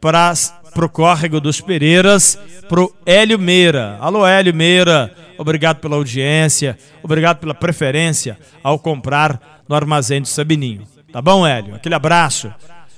para 0.00 0.32
pro 0.76 0.90
córrego 0.90 1.40
dos 1.40 1.58
Pereiras, 1.58 2.38
pro 2.68 2.94
Hélio 3.06 3.38
Meira. 3.38 3.96
Alô 3.98 4.26
Hélio 4.26 4.54
Meira, 4.54 5.10
obrigado 5.38 5.78
pela 5.78 5.96
audiência, 5.96 6.76
obrigado 7.02 7.38
pela 7.38 7.54
preferência 7.54 8.38
ao 8.62 8.78
comprar 8.78 9.62
no 9.66 9.74
armazém 9.74 10.20
do 10.20 10.28
Sabininho. 10.28 10.86
Tá 11.10 11.22
bom, 11.22 11.46
Hélio? 11.46 11.74
Aquele 11.74 11.94
abraço. 11.94 12.52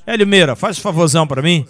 Hélio 0.05 0.27
Meira, 0.27 0.57
faz 0.57 0.77
um 0.77 0.83
favorzão 0.83 1.25
para 1.25 1.41
mim. 1.41 1.65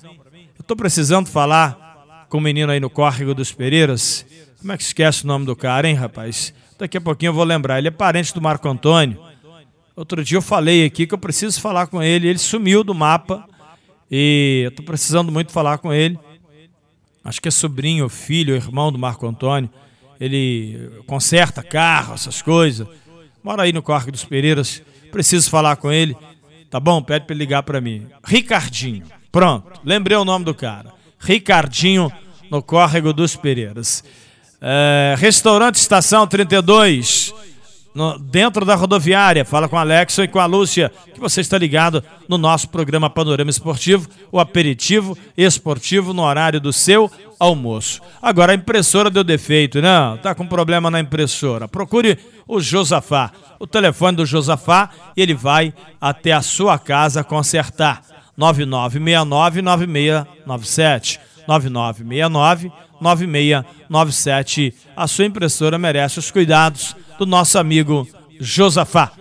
Eu 0.59 0.65
tô 0.67 0.75
precisando 0.75 1.29
falar 1.29 2.25
com 2.31 2.39
o 2.39 2.41
menino 2.41 2.73
aí 2.73 2.81
no 2.81 2.89
córrego 2.89 3.35
dos 3.35 3.53
Pereiras. 3.53 4.25
Como 4.61 4.73
é 4.73 4.79
que 4.79 4.85
esquece 4.85 5.25
o 5.25 5.27
nome 5.27 5.45
do 5.45 5.55
cara, 5.55 5.87
hein, 5.87 5.95
rapaz? 5.95 6.55
Daqui 6.79 6.97
a 6.97 7.03
pouquinho 7.03 7.31
eu 7.31 7.35
vou 7.35 7.45
lembrar. 7.45 7.77
Ele 7.77 7.89
é 7.89 7.91
parente 7.91 8.33
do 8.33 8.41
Marco 8.41 8.67
Antônio. 8.67 9.21
Outro 9.95 10.25
dia 10.25 10.39
eu 10.39 10.43
falei 10.43 10.87
aqui 10.87 11.07
que 11.07 11.13
eu 11.13 11.19
preciso 11.19 11.61
falar 11.61 11.87
com 11.87 12.03
ele. 12.03 12.29
Ele 12.29 12.39
sumiu 12.39 12.83
do 12.83 12.95
mapa 12.95 13.45
e 14.11 14.63
eu 14.65 14.69
estou 14.71 14.85
precisando 14.85 15.31
muito 15.31 15.53
falar 15.53 15.79
com 15.79 15.93
ele. 15.93 16.19
Acho 17.25 17.41
que 17.41 17.49
é 17.49 17.51
sobrinho, 17.51 18.09
filho, 18.09 18.55
irmão 18.55 18.91
do 18.91 18.99
Marco 18.99 19.27
Antônio. 19.27 19.69
Ele 20.21 20.91
conserta 21.07 21.63
carro, 21.63 22.15
essas 22.15 22.41
coisas. 22.41 22.87
Mora 23.43 23.63
aí 23.63 23.73
no 23.73 23.83
Corre 23.83 24.11
dos 24.11 24.25
Pereiras. 24.25 24.83
Preciso 25.13 25.51
falar 25.51 25.77
com 25.77 25.93
ele. 25.93 26.17
Tá 26.71 26.81
bom? 26.81 27.03
Pede 27.03 27.27
para 27.27 27.35
ele 27.35 27.45
ligar 27.45 27.63
para 27.63 27.81
mim. 27.81 28.07
Ricardinho. 28.25 29.05
Pronto. 29.31 29.81
Lembrei 29.85 30.17
o 30.17 30.25
nome 30.25 30.45
do 30.45 30.55
cara. 30.55 30.93
Ricardinho 31.19 32.11
no 32.51 32.63
Córrego 32.63 33.13
dos 33.13 33.37
Pereiras. 33.37 34.03
É, 34.61 35.15
restaurante 35.19 35.77
Estação 35.77 36.27
32 36.27 37.33
no, 37.99 38.17
dentro 38.17 38.65
da 38.65 38.77
rodoviária. 38.77 39.45
Fala 39.45 39.69
com 39.69 39.77
a 39.77 39.81
Alexa 39.81 40.23
e 40.23 40.29
com 40.29 40.39
a 40.39 40.47
Lúcia, 40.47 40.93
que 41.13 41.19
você 41.19 41.41
está 41.41 41.59
ligado 41.59 42.03
no 42.29 42.39
nosso 42.39 42.69
programa 42.69 43.11
Panorama 43.11 43.51
Esportivo, 43.51 44.09
o 44.31 44.39
aperitivo 44.39 45.19
esportivo 45.37 46.15
no 46.15 46.23
horário 46.23 46.61
do 46.61 46.73
seu 46.73 47.11
almoço. 47.41 48.01
Agora 48.23 48.53
a 48.53 48.55
impressora 48.55 49.11
deu 49.11 49.25
defeito, 49.25 49.83
não? 49.83 50.17
Tá 50.17 50.33
com 50.33 50.47
problema 50.47 50.93
na 50.93 51.01
impressora. 51.01 51.67
Procure 51.67 52.17
o 52.47 52.61
Josafá. 52.61 53.33
O 53.59 53.67
telefone 53.67 54.19
do 54.19 54.25
Josafá, 54.25 54.91
ele 55.17 55.35
vai 55.35 55.75
até 56.01 56.31
a 56.31 56.41
sua 56.41 56.79
casa 56.79 57.25
consertar. 57.25 58.03
9969 58.37 59.61
9697. 59.63 61.21
9969 61.49 62.71
9697. 63.01 64.75
A 64.95 65.07
sua 65.07 65.25
impressora 65.25 65.79
merece 65.79 66.19
os 66.19 66.31
cuidados 66.31 66.95
do 67.19 67.25
nosso 67.25 67.59
amigo 67.59 68.07
Josafá. 68.39 69.13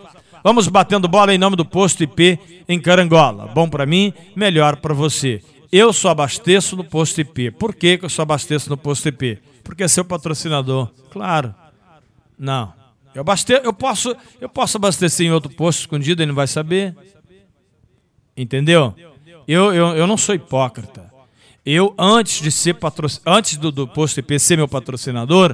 Vamos 0.43 0.67
batendo 0.67 1.07
bola 1.07 1.34
em 1.34 1.38
nome 1.38 1.55
do 1.55 1.65
posto 1.65 2.03
IP 2.03 2.38
em 2.67 2.79
Carangola. 2.79 3.48
Bom 3.48 3.69
para 3.69 3.86
mim, 3.86 4.13
melhor 4.36 4.75
para 4.75 4.93
você. 4.93 5.41
Eu 5.72 5.91
só 5.91 6.10
abasteço 6.10 6.75
no 6.75 6.84
posto 6.84 7.22
IP. 7.22 7.51
Por 7.51 7.74
que, 7.74 7.98
que 7.98 8.05
eu 8.05 8.10
só 8.10 8.22
abasteço 8.22 8.69
no 8.69 8.77
posto 8.77 9.07
IP? 9.07 9.39
Porque 9.63 9.84
é 9.84 9.88
seu 9.88 10.05
patrocinador. 10.05 10.89
Claro. 11.12 11.53
Não. 12.38 12.74
Eu, 13.13 13.22
abaste... 13.22 13.51
eu, 13.51 13.74
posso... 13.74 14.15
eu 14.39 14.48
posso 14.48 14.77
abastecer 14.77 15.25
em 15.25 15.31
outro 15.31 15.51
posto 15.53 15.79
escondido, 15.79 16.22
ele 16.22 16.27
não 16.27 16.36
vai 16.36 16.48
saber. 16.48 16.96
Entendeu? 18.36 18.93
Eu, 19.48 19.74
eu, 19.74 19.88
eu 19.96 20.07
não 20.07 20.15
sou 20.15 20.36
hipócrita. 20.36 21.07
Eu, 21.70 21.94
antes 22.00 22.42
de 22.42 22.50
ser 22.50 22.76
patro... 22.76 23.10
antes 23.26 23.58
do, 23.58 23.74
do 23.74 23.86
posto 23.86 24.22
IP 24.22 24.40
ser 24.40 24.56
meu 24.56 24.70
patrocinador, 24.70 25.54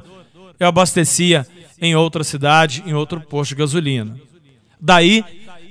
eu 0.59 0.67
abastecia 0.67 1.43
em 1.81 1.95
outra 1.95 2.23
cidade, 2.23 2.83
em 2.85 2.93
outro 2.93 3.19
posto 3.19 3.49
de 3.49 3.55
gasolina. 3.55 4.15
Daí, 4.79 5.25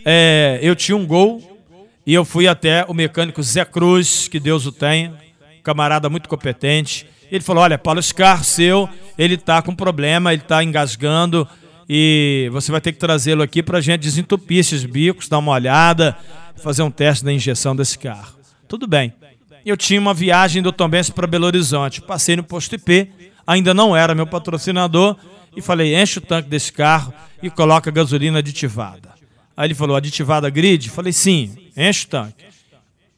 é, 0.04 0.58
eu 0.60 0.74
tinha 0.74 0.96
um 0.96 1.06
gol 1.06 1.60
e 2.04 2.12
eu 2.12 2.24
fui 2.24 2.48
até 2.48 2.84
o 2.88 2.92
mecânico 2.92 3.40
Zé 3.40 3.64
Cruz, 3.64 4.26
que 4.26 4.40
Deus 4.40 4.66
o 4.66 4.72
tenha, 4.72 5.14
camarada 5.62 6.10
muito 6.10 6.28
competente. 6.28 7.06
Ele 7.30 7.44
falou: 7.44 7.62
Olha, 7.62 7.78
Paulo, 7.78 8.00
esse 8.00 8.12
carro 8.12 8.42
seu, 8.42 8.88
ele 9.16 9.34
está 9.34 9.62
com 9.62 9.76
problema, 9.76 10.32
ele 10.32 10.42
está 10.42 10.64
engasgando 10.64 11.46
e 11.88 12.48
você 12.50 12.72
vai 12.72 12.80
ter 12.80 12.90
que 12.90 12.98
trazê-lo 12.98 13.44
aqui 13.44 13.62
para 13.62 13.78
a 13.78 13.80
gente 13.80 14.00
desentupir 14.00 14.58
esses 14.58 14.84
bicos, 14.84 15.28
dar 15.28 15.38
uma 15.38 15.52
olhada, 15.52 16.16
fazer 16.56 16.82
um 16.82 16.90
teste 16.90 17.24
da 17.24 17.32
injeção 17.32 17.76
desse 17.76 17.96
carro. 17.96 18.34
Tudo 18.66 18.88
bem. 18.88 19.14
Eu 19.64 19.76
tinha 19.76 20.00
uma 20.00 20.12
viagem 20.12 20.62
do 20.62 20.72
Tombense 20.72 21.12
para 21.12 21.26
Belo 21.26 21.46
Horizonte. 21.46 22.00
Passei 22.00 22.36
no 22.36 22.42
posto 22.42 22.74
IP, 22.74 23.10
ainda 23.46 23.72
não 23.72 23.96
era 23.96 24.14
meu 24.14 24.26
patrocinador, 24.26 25.16
e 25.56 25.62
falei: 25.62 25.94
enche 26.00 26.18
o 26.18 26.22
tanque 26.22 26.48
desse 26.48 26.72
carro 26.72 27.12
e 27.42 27.48
coloca 27.48 27.90
gasolina 27.90 28.40
aditivada. 28.40 29.10
Aí 29.56 29.68
ele 29.68 29.74
falou: 29.74 29.96
aditivada 29.96 30.50
grid? 30.50 30.90
Falei: 30.90 31.12
sim, 31.12 31.54
enche 31.76 32.06
o 32.06 32.08
tanque. 32.08 32.44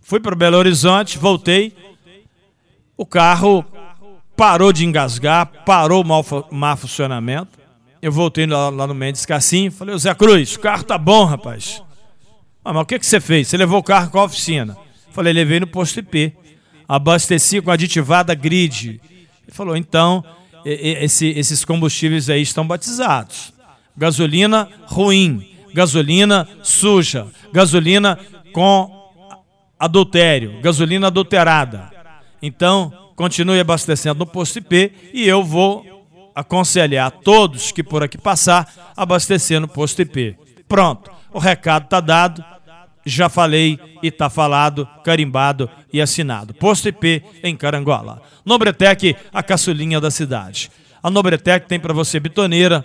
Fui 0.01 0.21
para 0.21 0.37
Belo 0.37 0.59
Horizonte, 0.59 1.19
voltei. 1.19 1.75
O 2.97 3.07
carro 3.07 3.65
parou 4.37 4.73
de 4.73 4.85
engasgar, 4.85 5.47
parou 5.65 6.03
o 6.03 6.07
mau, 6.07 6.25
mau 6.51 6.77
funcionamento. 6.77 7.59
Eu 8.03 8.13
voltei 8.13 8.47
lá, 8.47 8.69
lá 8.69 8.87
no 8.87 8.95
Mendes 8.95 9.25
Cassim, 9.25 9.71
falei, 9.71 9.97
Zé 9.97 10.15
Cruz, 10.15 10.57
o 10.57 10.61
carro 10.61 10.85
tá 10.85 10.99
bom, 10.99 11.25
rapaz. 11.25 11.83
Ah, 12.63 12.73
mas 12.73 12.83
o 12.83 12.87
que, 12.87 12.99
que 12.99 13.07
você 13.07 13.19
fez? 13.19 13.49
Você 13.49 13.57
levou 13.57 13.79
o 13.79 13.83
carro 13.83 14.11
com 14.11 14.19
a 14.19 14.25
oficina? 14.25 14.77
Falei, 15.15 15.33
levei 15.33 15.61
no 15.61 15.67
posto 15.69 16.01
IP. 16.01 16.33
Abasteci 16.89 17.63
com 17.63 17.71
aditivada 17.71 18.35
grid. 18.35 19.01
Ele 19.45 19.53
falou, 19.53 19.77
então, 19.77 20.25
esse, 20.65 21.29
esses 21.29 21.65
combustíveis 21.65 22.29
aí 22.29 22.43
estão 22.43 22.67
batizados. 22.67 23.53
Gasolina 23.97 24.69
ruim, 24.87 25.57
gasolina 25.73 26.49
suja, 26.65 27.29
gasolina 27.53 28.19
com 28.53 28.91
adultério, 29.79 30.61
gasolina 30.61 31.07
adulterada. 31.07 31.93
Então, 32.43 33.13
continue 33.15 33.61
abastecendo 33.61 34.19
no 34.19 34.27
posto 34.27 34.59
IP 34.59 34.93
e 35.13 35.29
eu 35.29 35.45
vou 35.45 35.87
aconselhar 36.35 37.13
todos 37.13 37.71
que 37.71 37.85
por 37.85 38.03
aqui 38.03 38.19
passar 38.19 38.93
abastecer 38.97 39.61
no 39.61 39.69
posto 39.69 40.03
IP. 40.03 40.37
Pronto, 40.67 41.09
o 41.33 41.39
recado 41.39 41.85
está 41.85 42.01
dado, 42.01 42.45
já 43.05 43.29
falei 43.29 43.79
e 44.03 44.09
está 44.09 44.31
falado, 44.31 44.89
carimbado 45.05 45.69
e 45.93 46.01
assinado. 46.01 46.55
Posto 46.55 46.89
IP 46.89 47.23
em 47.43 47.57
Carangola. 47.57 48.23
Nobretec, 48.45 49.17
a 49.33 49.43
caçulinha 49.43 50.01
da 50.01 50.11
cidade. 50.11 50.71
A 51.03 51.11
Nobretec 51.11 51.67
tem 51.69 51.79
para 51.79 51.93
você 51.93 52.19
bitoneira, 52.19 52.85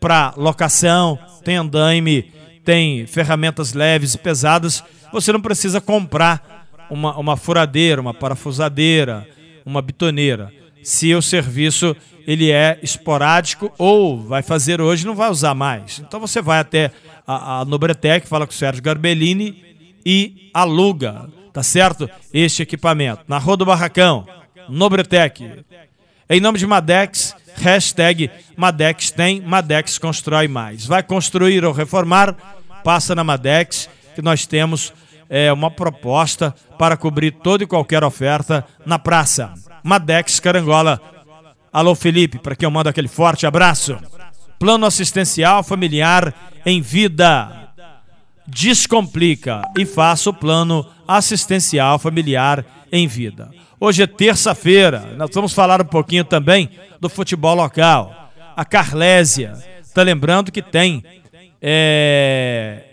para 0.00 0.34
locação, 0.36 1.18
tem 1.44 1.56
andaime, 1.56 2.32
tem 2.64 3.06
ferramentas 3.06 3.72
leves 3.72 4.14
e 4.14 4.18
pesadas. 4.18 4.82
Você 5.12 5.32
não 5.32 5.40
precisa 5.40 5.80
comprar 5.80 6.66
uma, 6.90 7.16
uma 7.16 7.36
furadeira, 7.36 8.00
uma 8.00 8.12
parafusadeira, 8.12 9.26
uma 9.64 9.80
bitoneira. 9.80 10.52
Se 10.82 11.14
o 11.14 11.22
serviço 11.22 11.96
ele 12.26 12.50
é 12.50 12.78
esporádico 12.82 13.72
ou 13.78 14.20
vai 14.20 14.42
fazer 14.42 14.80
hoje 14.80 15.06
não 15.06 15.14
vai 15.14 15.30
usar 15.30 15.54
mais. 15.54 16.00
Então 16.06 16.20
você 16.20 16.40
vai 16.40 16.60
até 16.60 16.90
a, 17.26 17.60
a 17.60 17.64
Nobretec, 17.64 18.26
fala 18.28 18.46
com 18.46 18.52
o 18.52 18.56
Sérgio 18.56 18.82
Garbellini 18.82 19.76
e 20.04 20.50
aluga, 20.54 21.28
tá 21.52 21.62
certo? 21.62 22.08
Este 22.32 22.62
equipamento. 22.62 23.22
Na 23.26 23.38
Rua 23.38 23.56
do 23.56 23.66
Barracão, 23.66 24.26
Nobretec. 24.68 25.64
Em 26.30 26.40
nome 26.40 26.58
de 26.58 26.66
Madex, 26.66 27.34
hashtag 27.56 28.30
Madex 28.56 29.10
tem, 29.10 29.40
Madex 29.40 29.98
constrói 29.98 30.48
mais. 30.48 30.86
Vai 30.86 31.02
construir 31.02 31.64
ou 31.64 31.72
reformar? 31.72 32.36
passa 32.82 33.14
na 33.14 33.24
Madex, 33.24 33.88
que 34.14 34.22
nós 34.22 34.46
temos 34.46 34.92
é, 35.28 35.52
uma 35.52 35.70
proposta 35.70 36.54
para 36.78 36.96
cobrir 36.96 37.32
toda 37.32 37.64
e 37.64 37.66
qualquer 37.66 38.04
oferta 38.04 38.66
na 38.84 38.98
praça. 38.98 39.54
Madex 39.82 40.38
Carangola. 40.40 41.00
Alô, 41.72 41.94
Felipe, 41.94 42.38
para 42.38 42.54
quem 42.54 42.66
eu 42.66 42.70
mando 42.70 42.88
aquele 42.88 43.08
forte 43.08 43.46
abraço. 43.46 43.98
Plano 44.58 44.86
assistencial 44.86 45.62
familiar 45.62 46.34
em 46.64 46.80
vida. 46.80 47.70
Descomplica 48.46 49.62
e 49.76 49.84
faça 49.84 50.30
o 50.30 50.34
plano 50.34 50.86
assistencial 51.06 51.98
familiar 51.98 52.64
em 52.90 53.06
vida. 53.06 53.50
Hoje 53.80 54.02
é 54.02 54.06
terça-feira, 54.06 55.14
nós 55.16 55.30
vamos 55.34 55.52
falar 55.52 55.80
um 55.80 55.86
pouquinho 55.86 56.24
também 56.24 56.70
do 57.00 57.08
futebol 57.08 57.54
local. 57.54 58.30
A 58.56 58.64
Carlésia 58.64 59.54
está 59.82 60.02
lembrando 60.02 60.52
que 60.52 60.62
tem 60.62 61.02
é, 61.60 62.84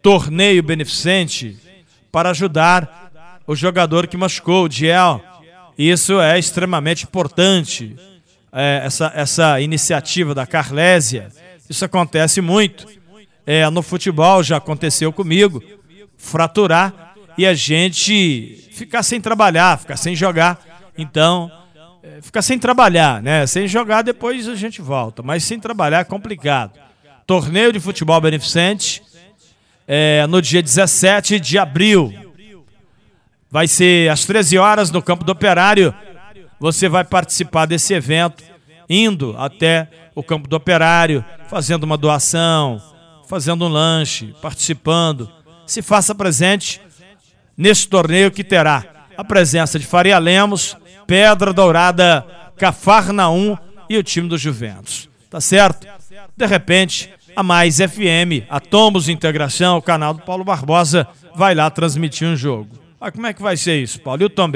torneio 0.00 0.62
beneficente 0.62 1.58
para 2.10 2.30
ajudar 2.30 3.10
o 3.46 3.54
jogador 3.54 4.06
que 4.06 4.16
machucou, 4.16 4.64
o 4.64 4.68
Diel. 4.68 5.22
Isso 5.78 6.20
é 6.20 6.36
extremamente 6.36 7.04
importante, 7.04 7.94
é, 8.52 8.82
essa, 8.84 9.12
essa 9.14 9.60
iniciativa 9.60 10.34
da 10.34 10.44
Carlésia. 10.44 11.28
Isso 11.70 11.84
acontece 11.84 12.40
muito. 12.40 12.84
É, 13.46 13.70
no 13.70 13.80
futebol 13.80 14.42
já 14.42 14.56
aconteceu 14.56 15.12
comigo, 15.12 15.62
fraturar 16.16 17.14
e 17.38 17.46
a 17.46 17.54
gente 17.54 18.68
ficar 18.72 19.04
sem 19.04 19.20
trabalhar, 19.20 19.78
ficar 19.78 19.96
sem 19.96 20.16
jogar. 20.16 20.82
Então, 20.98 21.48
é, 22.02 22.20
ficar 22.20 22.42
sem 22.42 22.58
trabalhar, 22.58 23.22
né? 23.22 23.46
Sem 23.46 23.68
jogar, 23.68 24.02
depois 24.02 24.48
a 24.48 24.56
gente 24.56 24.82
volta. 24.82 25.22
Mas 25.22 25.44
sem 25.44 25.60
trabalhar 25.60 26.00
é 26.00 26.04
complicado. 26.04 26.72
Torneio 27.24 27.72
de 27.72 27.78
futebol 27.78 28.20
beneficente 28.20 29.00
é, 29.86 30.26
no 30.26 30.42
dia 30.42 30.60
17 30.60 31.38
de 31.38 31.56
abril. 31.56 32.27
Vai 33.50 33.66
ser 33.66 34.10
às 34.10 34.24
13 34.24 34.58
horas 34.58 34.90
no 34.90 35.02
Campo 35.02 35.24
do 35.24 35.32
Operário. 35.32 35.94
Você 36.60 36.88
vai 36.88 37.04
participar 37.04 37.66
desse 37.66 37.94
evento, 37.94 38.44
indo 38.88 39.34
até 39.38 39.88
o 40.14 40.22
Campo 40.22 40.48
do 40.48 40.56
Operário, 40.56 41.24
fazendo 41.48 41.84
uma 41.84 41.96
doação, 41.96 42.80
fazendo 43.28 43.64
um 43.64 43.68
lanche, 43.68 44.34
participando. 44.42 45.30
Se 45.66 45.80
faça 45.80 46.14
presente 46.14 46.80
neste 47.56 47.88
torneio 47.88 48.30
que 48.30 48.44
terá 48.44 48.84
a 49.16 49.24
presença 49.24 49.78
de 49.78 49.86
Faria 49.86 50.18
Lemos, 50.18 50.76
Pedra 51.06 51.52
Dourada, 51.52 52.26
Cafarnaum 52.56 53.56
e 53.88 53.96
o 53.96 54.02
time 54.02 54.28
do 54.28 54.36
Juventus. 54.36 55.08
Tá 55.30 55.40
certo? 55.40 55.86
De 56.36 56.46
repente, 56.46 57.10
a 57.34 57.42
Mais 57.42 57.76
FM, 57.76 58.44
a 58.48 58.60
Tomos 58.60 59.08
Integração, 59.08 59.78
o 59.78 59.82
canal 59.82 60.12
do 60.12 60.22
Paulo 60.22 60.44
Barbosa, 60.44 61.06
vai 61.34 61.54
lá 61.54 61.70
transmitir 61.70 62.28
um 62.28 62.36
jogo. 62.36 62.87
Mas 63.00 63.12
como 63.12 63.26
é 63.26 63.32
que 63.32 63.42
vai 63.42 63.56
ser 63.56 63.80
isso, 63.80 64.00
Paulo? 64.00 64.22
E 64.22 64.24
o 64.24 64.30
Tom? 64.30 64.50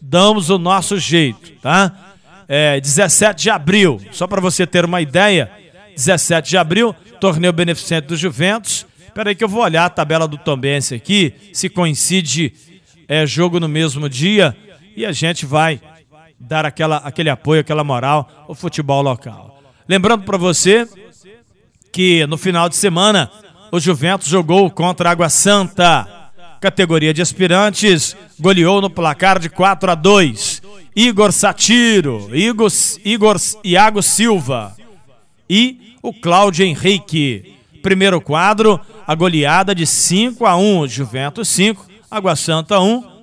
Damos 0.00 0.50
o 0.50 0.58
nosso 0.58 0.98
jeito, 0.98 1.52
tá? 1.62 2.14
É, 2.48 2.80
17 2.80 3.42
de 3.42 3.50
abril, 3.50 4.00
só 4.12 4.26
para 4.26 4.40
você 4.40 4.66
ter 4.66 4.84
uma 4.84 5.00
ideia, 5.00 5.50
17 5.96 6.50
de 6.50 6.56
abril, 6.56 6.94
torneio 7.20 7.52
beneficente 7.52 8.06
do 8.06 8.16
Juventus, 8.16 8.86
Espera 9.16 9.30
aí 9.30 9.34
que 9.34 9.42
eu 9.42 9.48
vou 9.48 9.62
olhar 9.62 9.86
a 9.86 9.88
tabela 9.88 10.28
do 10.28 10.36
Tombense 10.36 10.94
aqui, 10.94 11.32
se 11.50 11.70
coincide 11.70 12.52
é, 13.08 13.24
jogo 13.26 13.58
no 13.58 13.66
mesmo 13.66 14.10
dia, 14.10 14.54
e 14.94 15.06
a 15.06 15.12
gente 15.12 15.46
vai 15.46 15.80
dar 16.38 16.66
aquela, 16.66 16.98
aquele 16.98 17.30
apoio, 17.30 17.62
aquela 17.62 17.82
moral 17.82 18.44
ao 18.46 18.54
futebol 18.54 19.00
local. 19.00 19.58
Lembrando 19.88 20.24
para 20.24 20.36
você 20.36 20.86
que 21.90 22.26
no 22.26 22.36
final 22.36 22.68
de 22.68 22.76
semana 22.76 23.30
o 23.72 23.80
Juventus 23.80 24.28
jogou 24.28 24.70
contra 24.70 25.08
a 25.08 25.12
Água 25.12 25.30
Santa. 25.30 26.06
Categoria 26.60 27.12
de 27.12 27.22
aspirantes, 27.22 28.16
goleou 28.38 28.80
no 28.80 28.90
placar 28.90 29.38
de 29.38 29.48
4 29.48 29.90
a 29.90 29.94
2. 29.94 30.62
Igor 30.94 31.30
Satiro, 31.30 32.30
Igor, 32.34 32.70
Igor 33.04 33.36
Iago 33.62 34.02
Silva 34.02 34.74
e 35.48 35.94
o 36.02 36.12
Cláudio 36.12 36.64
Henrique. 36.64 37.54
Primeiro 37.82 38.20
quadro, 38.20 38.80
a 39.06 39.14
goleada 39.14 39.74
de 39.74 39.86
5 39.86 40.46
a 40.46 40.56
1, 40.56 40.88
Juventus 40.88 41.48
5, 41.48 41.86
Água 42.10 42.34
Santa 42.34 42.80
1. 42.80 43.16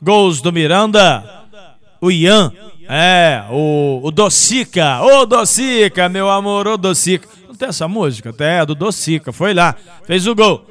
Gols 0.00 0.40
do 0.40 0.52
Miranda, 0.52 1.46
o 2.00 2.08
Ian, 2.08 2.52
é, 2.88 3.44
o, 3.50 4.00
o 4.04 4.10
Docica, 4.12 5.02
ô 5.02 5.26
Docica, 5.26 6.08
meu 6.08 6.30
amor, 6.30 6.68
ô 6.68 6.76
Docica. 6.76 7.28
Não 7.48 7.54
tem 7.54 7.68
essa 7.68 7.88
música? 7.88 8.30
Até 8.30 8.60
é 8.60 8.66
do 8.66 8.74
Docica, 8.74 9.32
foi 9.32 9.52
lá, 9.52 9.74
fez 10.04 10.26
o 10.26 10.34
gol. 10.34 10.64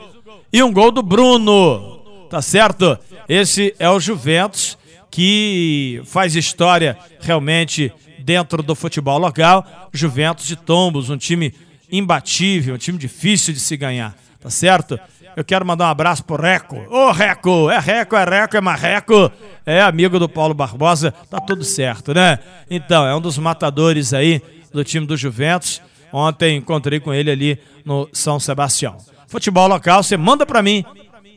E 0.52 0.64
um 0.64 0.72
gol 0.72 0.92
do 0.92 1.04
Bruno, 1.04 1.97
tá 2.30 2.42
certo? 2.42 2.98
Esse 3.28 3.74
é 3.80 3.90
o 3.90 4.00
Juventus 4.00 4.78
que 5.10 6.02
faz 6.06 6.36
história 6.36 6.98
realmente 7.20 7.92
dentro 8.20 8.62
do 8.62 8.76
futebol 8.76 9.18
local. 9.18 9.66
Juventus 9.94 10.46
de 10.46 10.56
Tombos, 10.56 11.10
um 11.10 11.18
time 11.18 11.54
imbatível, 11.92 12.76
um 12.76 12.78
time 12.78 12.98
difícil 12.98 13.54
de 13.54 13.60
se 13.60 13.78
ganhar, 13.78 14.16
tá 14.42 14.50
certo? 14.50 15.00
Eu 15.36 15.46
quero 15.46 15.66
mandar 15.66 15.86
um 15.86 15.90
abraço 15.90 16.24
pro 16.24 16.42
Reco. 16.42 16.78
Ô 16.90 17.12
Reco, 17.12 17.70
é 17.70 17.80
Reco, 17.80 18.16
é 18.16 18.24
Reco, 18.24 18.58
é 18.58 18.62
Marreco, 18.62 19.32
é 19.66 19.82
amigo 19.82 20.20
do 20.20 20.28
Paulo 20.28 20.54
Barbosa, 20.54 21.14
tá 21.30 21.40
tudo 21.40 21.64
certo, 21.64 22.14
né? 22.14 22.40
Então, 22.70 23.06
é 23.06 23.16
um 23.16 23.22
dos 23.22 23.38
matadores 23.38 24.14
aí 24.14 24.42
do 24.74 24.84
time 24.84 25.06
do 25.06 25.16
Juventus. 25.16 25.82
Ontem 26.12 26.58
encontrei 26.58 27.00
com 27.00 27.14
ele 27.14 27.30
ali 27.30 27.60
no 27.86 28.10
São 28.12 28.40
Sebastião. 28.40 28.98
Futebol 29.28 29.68
local, 29.68 30.02
você 30.02 30.16
manda 30.18 30.46
para 30.46 30.64
mim, 30.64 30.84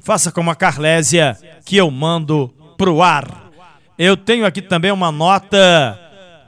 faça 0.03 0.33
como 0.33 0.51
a 0.51 0.55
Carlésia, 0.55 1.37
que 1.65 1.77
eu 1.77 1.91
mando 1.91 2.53
pro 2.77 3.03
ar. 3.03 3.51
Eu 3.99 4.17
tenho 4.17 4.47
aqui 4.47 4.63
também 4.63 4.91
uma 4.91 5.13
nota 5.13 5.99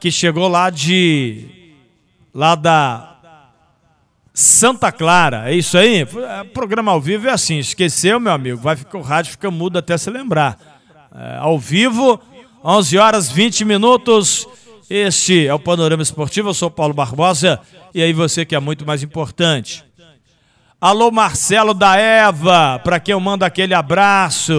que 0.01 0.11
chegou 0.11 0.49
lá 0.49 0.71
de. 0.71 1.75
lá 2.35 2.55
da 2.55 3.13
Santa 4.35 4.91
Clara, 4.91 5.51
é 5.51 5.55
isso 5.55 5.77
aí? 5.77 6.01
É, 6.01 6.45
programa 6.45 6.91
ao 6.93 7.01
vivo 7.01 7.29
é 7.29 7.33
assim, 7.33 7.59
esqueceu, 7.59 8.19
meu 8.19 8.33
amigo, 8.33 8.57
vai 8.57 8.75
ficar, 8.75 8.97
o 8.97 9.03
rádio 9.03 9.33
fica 9.33 9.51
mudo 9.51 9.79
até 9.79 9.97
se 9.99 10.09
lembrar. 10.09 10.59
É, 11.15 11.37
ao 11.37 11.59
vivo, 11.59 12.19
11 12.65 12.99
horas 12.99 13.31
20 13.31 13.65
minutos. 13.65 14.49
Este 14.89 15.47
é 15.47 15.55
o 15.55 15.59
Panorama 15.59 16.03
Esportivo, 16.03 16.49
eu 16.49 16.55
sou 16.55 16.71
Paulo 16.71 16.95
Barbosa 16.95 17.61
e 17.95 18.03
aí 18.03 18.13
você 18.13 18.45
que 18.45 18.55
é 18.55 18.61
muito 18.61 18.87
mais 18.87 19.03
importante. 19.03 19.85
Alô 20.83 21.13
Marcelo 21.13 21.75
da 21.75 21.97
Eva, 21.97 22.81
para 22.81 22.99
quem 22.99 23.13
eu 23.13 23.21
mando 23.21 23.45
aquele 23.45 23.73
abraço. 23.73 24.53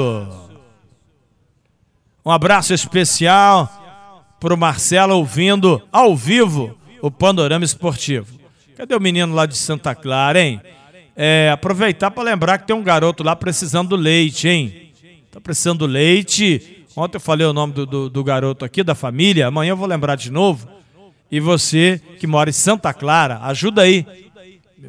Um 2.26 2.32
abraço 2.32 2.74
especial 2.74 3.70
para 4.40 4.54
o 4.54 4.58
Marcelo 4.58 5.18
ouvindo 5.18 5.82
ao 5.92 6.16
vivo 6.16 6.78
o 7.02 7.12
Panorama 7.12 7.66
Esportivo. 7.66 8.40
Cadê 8.78 8.96
o 8.96 9.02
menino 9.02 9.36
lá 9.36 9.46
de 9.46 9.58
Santa 9.58 9.94
Clara, 9.94 10.42
hein? 10.42 10.62
É, 11.14 11.50
aproveitar 11.52 12.10
para 12.10 12.24
lembrar 12.24 12.58
que 12.58 12.68
tem 12.68 12.76
um 12.76 12.84
garoto 12.84 13.22
lá 13.22 13.36
precisando 13.36 13.90
do 13.90 13.98
leite, 13.98 14.48
hein? 14.48 14.94
Tá 15.30 15.42
precisando 15.42 15.80
do 15.80 15.88
leite. 15.88 16.86
Ontem 16.96 17.18
eu 17.18 17.22
falei 17.22 17.46
o 17.46 17.52
nome 17.52 17.74
do, 17.74 17.86
do, 17.86 18.10
do 18.10 18.24
garoto 18.24 18.64
aqui, 18.64 18.82
da 18.82 18.96
família. 18.96 19.48
Amanhã 19.48 19.72
eu 19.72 19.78
vou 19.78 19.86
lembrar 19.88 20.16
de 20.16 20.32
novo. 20.32 20.70
E 21.30 21.42
você 21.42 22.00
que 22.18 22.26
mora 22.26 22.50
em 22.50 22.54
Santa 22.54 22.94
Clara, 22.94 23.42
ajuda 23.44 23.82
aí. 23.82 24.23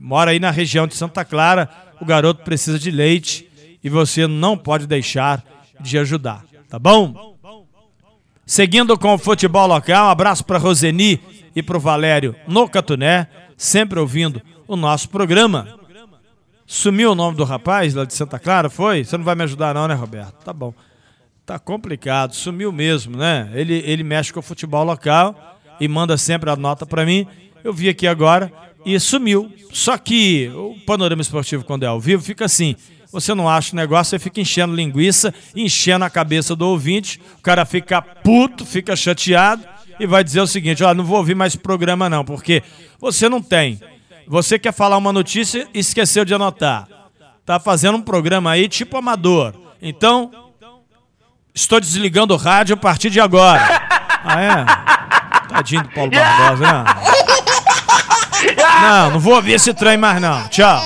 Mora 0.00 0.30
aí 0.30 0.40
na 0.40 0.50
região 0.50 0.86
de 0.86 0.94
Santa 0.94 1.24
Clara, 1.24 1.68
o 2.00 2.04
garoto 2.04 2.42
precisa 2.42 2.78
de 2.78 2.90
leite 2.90 3.48
e 3.82 3.88
você 3.88 4.26
não 4.26 4.56
pode 4.56 4.86
deixar 4.86 5.44
de 5.80 5.98
ajudar, 5.98 6.44
tá 6.68 6.78
bom? 6.78 7.34
Seguindo 8.46 8.98
com 8.98 9.14
o 9.14 9.18
futebol 9.18 9.66
local, 9.66 10.06
um 10.06 10.10
abraço 10.10 10.44
para 10.44 10.58
Roseni 10.58 11.20
e 11.54 11.62
para 11.62 11.76
o 11.76 11.80
Valério 11.80 12.34
no 12.46 12.68
Catuné 12.68 13.28
sempre 13.56 13.98
ouvindo 13.98 14.42
o 14.66 14.76
nosso 14.76 15.08
programa. 15.08 15.78
Sumiu 16.66 17.12
o 17.12 17.14
nome 17.14 17.36
do 17.36 17.44
rapaz 17.44 17.94
lá 17.94 18.04
de 18.04 18.14
Santa 18.14 18.38
Clara, 18.38 18.70
foi? 18.70 19.04
Você 19.04 19.16
não 19.16 19.24
vai 19.24 19.34
me 19.34 19.42
ajudar 19.42 19.74
não, 19.74 19.86
né, 19.86 19.94
Roberto? 19.94 20.44
Tá 20.44 20.52
bom. 20.52 20.74
Tá 21.44 21.58
complicado, 21.58 22.34
sumiu 22.34 22.72
mesmo, 22.72 23.16
né? 23.18 23.50
Ele, 23.54 23.82
ele 23.86 24.02
mexe 24.02 24.32
com 24.32 24.40
o 24.40 24.42
futebol 24.42 24.82
local 24.82 25.58
e 25.78 25.86
manda 25.86 26.16
sempre 26.16 26.50
a 26.50 26.56
nota 26.56 26.86
para 26.86 27.04
mim. 27.04 27.26
Eu 27.62 27.72
vi 27.72 27.88
aqui 27.88 28.06
agora 28.06 28.50
e 28.84 28.98
sumiu. 29.00 29.50
Só 29.72 29.96
que 29.96 30.50
o 30.54 30.76
panorama 30.86 31.22
esportivo, 31.22 31.64
quando 31.64 31.84
é 31.84 31.86
ao 31.86 32.00
vivo, 32.00 32.22
fica 32.22 32.44
assim. 32.44 32.76
Você 33.12 33.32
não 33.32 33.48
acha 33.48 33.72
o 33.72 33.76
negócio, 33.76 34.10
você 34.10 34.18
fica 34.18 34.40
enchendo 34.40 34.74
linguiça, 34.74 35.32
enchendo 35.54 36.04
a 36.04 36.10
cabeça 36.10 36.56
do 36.56 36.66
ouvinte, 36.66 37.20
o 37.38 37.42
cara 37.42 37.64
fica 37.64 38.02
puto, 38.02 38.66
fica 38.66 38.96
chateado 38.96 39.64
e 40.00 40.06
vai 40.06 40.24
dizer 40.24 40.40
o 40.40 40.46
seguinte: 40.46 40.82
ó, 40.82 40.92
não 40.92 41.04
vou 41.04 41.18
ouvir 41.18 41.34
mais 41.34 41.54
programa 41.54 42.10
não, 42.10 42.24
porque 42.24 42.62
você 42.98 43.28
não 43.28 43.40
tem. 43.40 43.80
Você 44.26 44.58
quer 44.58 44.72
falar 44.72 44.96
uma 44.96 45.12
notícia 45.12 45.68
e 45.72 45.78
esqueceu 45.78 46.24
de 46.24 46.34
anotar. 46.34 46.88
Tá 47.44 47.60
fazendo 47.60 47.98
um 47.98 48.02
programa 48.02 48.50
aí 48.50 48.68
tipo 48.68 48.96
amador. 48.96 49.54
Então, 49.80 50.30
estou 51.54 51.78
desligando 51.78 52.34
o 52.34 52.36
rádio 52.38 52.74
a 52.74 52.76
partir 52.76 53.10
de 53.10 53.20
agora. 53.20 53.82
Ah, 54.26 54.40
é? 54.40 55.48
Tadinho 55.48 55.82
do 55.82 55.90
Paulo 55.90 56.10
Barbosa, 56.10 56.64
né? 56.64 56.84
Não, 58.82 59.10
não 59.12 59.20
vou 59.20 59.34
ouvir 59.34 59.52
esse 59.52 59.72
trem 59.72 59.96
mais 59.96 60.20
não. 60.20 60.46
Tchau. 60.48 60.82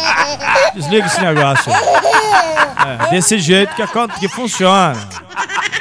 Desliga 0.75 1.07
esse 1.07 1.21
negócio. 1.21 1.73
É, 1.73 3.11
desse 3.11 3.39
jeito 3.39 3.75
que, 3.75 3.83
que 4.21 4.29
funciona. 4.29 4.97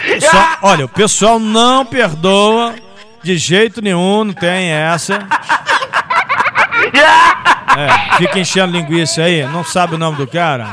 Pessoal, 0.01 0.47
olha, 0.61 0.85
o 0.85 0.89
pessoal 0.89 1.39
não 1.39 1.85
perdoa 1.85 2.75
de 3.23 3.37
jeito 3.37 3.81
nenhum, 3.81 4.23
não 4.23 4.33
tem 4.33 4.69
essa. 4.69 5.27
É, 7.77 8.17
fica 8.17 8.39
enchendo 8.39 8.75
linguiça 8.75 9.21
aí, 9.21 9.45
não 9.45 9.63
sabe 9.63 9.95
o 9.95 9.97
nome 9.97 10.17
do 10.17 10.25
cara. 10.25 10.69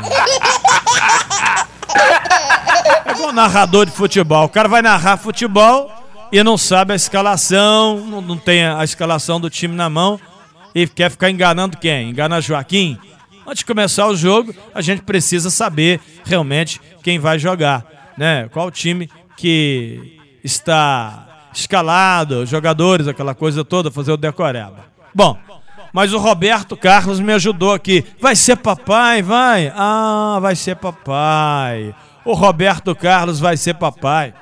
É 3.04 3.10
igual 3.12 3.32
narrador 3.32 3.84
de 3.86 3.92
futebol. 3.92 4.44
O 4.44 4.48
cara 4.48 4.68
vai 4.68 4.80
narrar 4.80 5.16
futebol 5.16 5.90
e 6.32 6.42
não 6.42 6.56
sabe 6.56 6.92
a 6.92 6.96
escalação, 6.96 7.98
não, 7.98 8.20
não 8.20 8.36
tem 8.38 8.66
a 8.66 8.82
escalação 8.82 9.38
do 9.38 9.50
time 9.50 9.74
na 9.74 9.90
mão 9.90 10.18
e 10.74 10.86
quer 10.86 11.10
ficar 11.10 11.30
enganando 11.30 11.78
quem? 11.78 12.10
Engana 12.10 12.40
Joaquim? 12.40 12.98
Antes 13.46 13.58
de 13.58 13.66
começar 13.66 14.06
o 14.06 14.16
jogo, 14.16 14.54
a 14.74 14.80
gente 14.80 15.02
precisa 15.02 15.50
saber 15.50 16.00
realmente 16.24 16.80
quem 17.02 17.18
vai 17.18 17.38
jogar, 17.38 17.84
né? 18.16 18.48
Qual 18.48 18.70
time 18.70 19.08
que 19.36 20.18
está 20.42 21.48
escalado, 21.54 22.44
jogadores, 22.44 23.06
aquela 23.06 23.34
coisa 23.34 23.64
toda, 23.64 23.90
fazer 23.90 24.12
o 24.12 24.16
decoreba. 24.16 24.86
Bom, 25.14 25.38
mas 25.92 26.12
o 26.12 26.18
Roberto 26.18 26.76
Carlos 26.76 27.20
me 27.20 27.32
ajudou 27.32 27.72
aqui. 27.72 28.04
Vai 28.20 28.34
ser 28.34 28.56
papai, 28.56 29.22
vai? 29.22 29.72
Ah, 29.76 30.38
vai 30.40 30.56
ser 30.56 30.76
papai. 30.76 31.94
O 32.24 32.32
Roberto 32.32 32.94
Carlos 32.96 33.38
vai 33.38 33.56
ser 33.56 33.74
papai. 33.74 34.34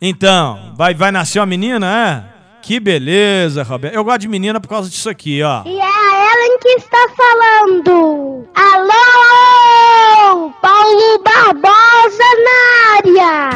Então, 0.00 0.74
vai, 0.76 0.92
vai 0.92 1.10
nascer 1.10 1.38
uma 1.38 1.46
menina, 1.46 1.86
é? 1.90 2.33
Que 2.64 2.80
beleza, 2.80 3.62
Roberto. 3.62 3.94
Eu 3.94 4.02
gosto 4.02 4.20
de 4.20 4.28
menina 4.28 4.58
por 4.58 4.68
causa 4.68 4.88
disso 4.88 5.10
aqui, 5.10 5.42
ó. 5.42 5.62
E 5.66 5.76
é 5.76 5.82
a 5.82 6.32
Ellen 6.32 6.58
que 6.62 6.68
está 6.68 6.96
falando. 7.14 8.48
Alô! 8.54 10.50
Paulo 10.62 11.22
Barbosa 11.22 12.24
na 12.42 12.56
área. 12.96 13.50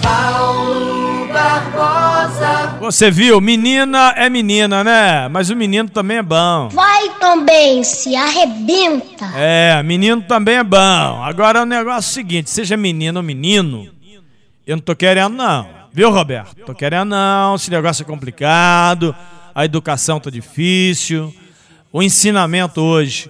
Paulo 0.00 1.26
Barbosa. 1.32 2.78
Você 2.80 3.10
viu? 3.10 3.40
Menina 3.40 4.14
é 4.16 4.30
menina, 4.30 4.84
né? 4.84 5.26
Mas 5.28 5.50
o 5.50 5.56
menino 5.56 5.88
também 5.90 6.18
é 6.18 6.22
bom. 6.22 6.68
Vai 6.68 7.08
também, 7.18 7.82
se 7.82 8.14
arrebenta. 8.14 9.26
É, 9.34 9.82
menino 9.82 10.22
também 10.22 10.54
é 10.54 10.62
bom. 10.62 10.78
Agora 11.24 11.62
o 11.62 11.66
negócio 11.66 12.08
é 12.08 12.12
o 12.12 12.14
seguinte: 12.14 12.48
seja 12.48 12.76
menino 12.76 13.18
ou 13.18 13.24
menino, 13.24 13.88
eu 14.64 14.76
não 14.76 14.82
tô 14.82 14.94
querendo, 14.94 15.34
não. 15.34 15.79
Viu, 15.92 16.10
Roberto? 16.10 16.54
Tô 16.64 16.72
querendo 16.72 17.08
não, 17.08 17.56
esse 17.56 17.68
negócio 17.68 18.02
é 18.02 18.06
complicado, 18.06 19.14
a 19.52 19.64
educação 19.64 20.20
tá 20.20 20.30
difícil, 20.30 21.34
o 21.92 22.00
ensinamento 22.00 22.80
hoje 22.80 23.28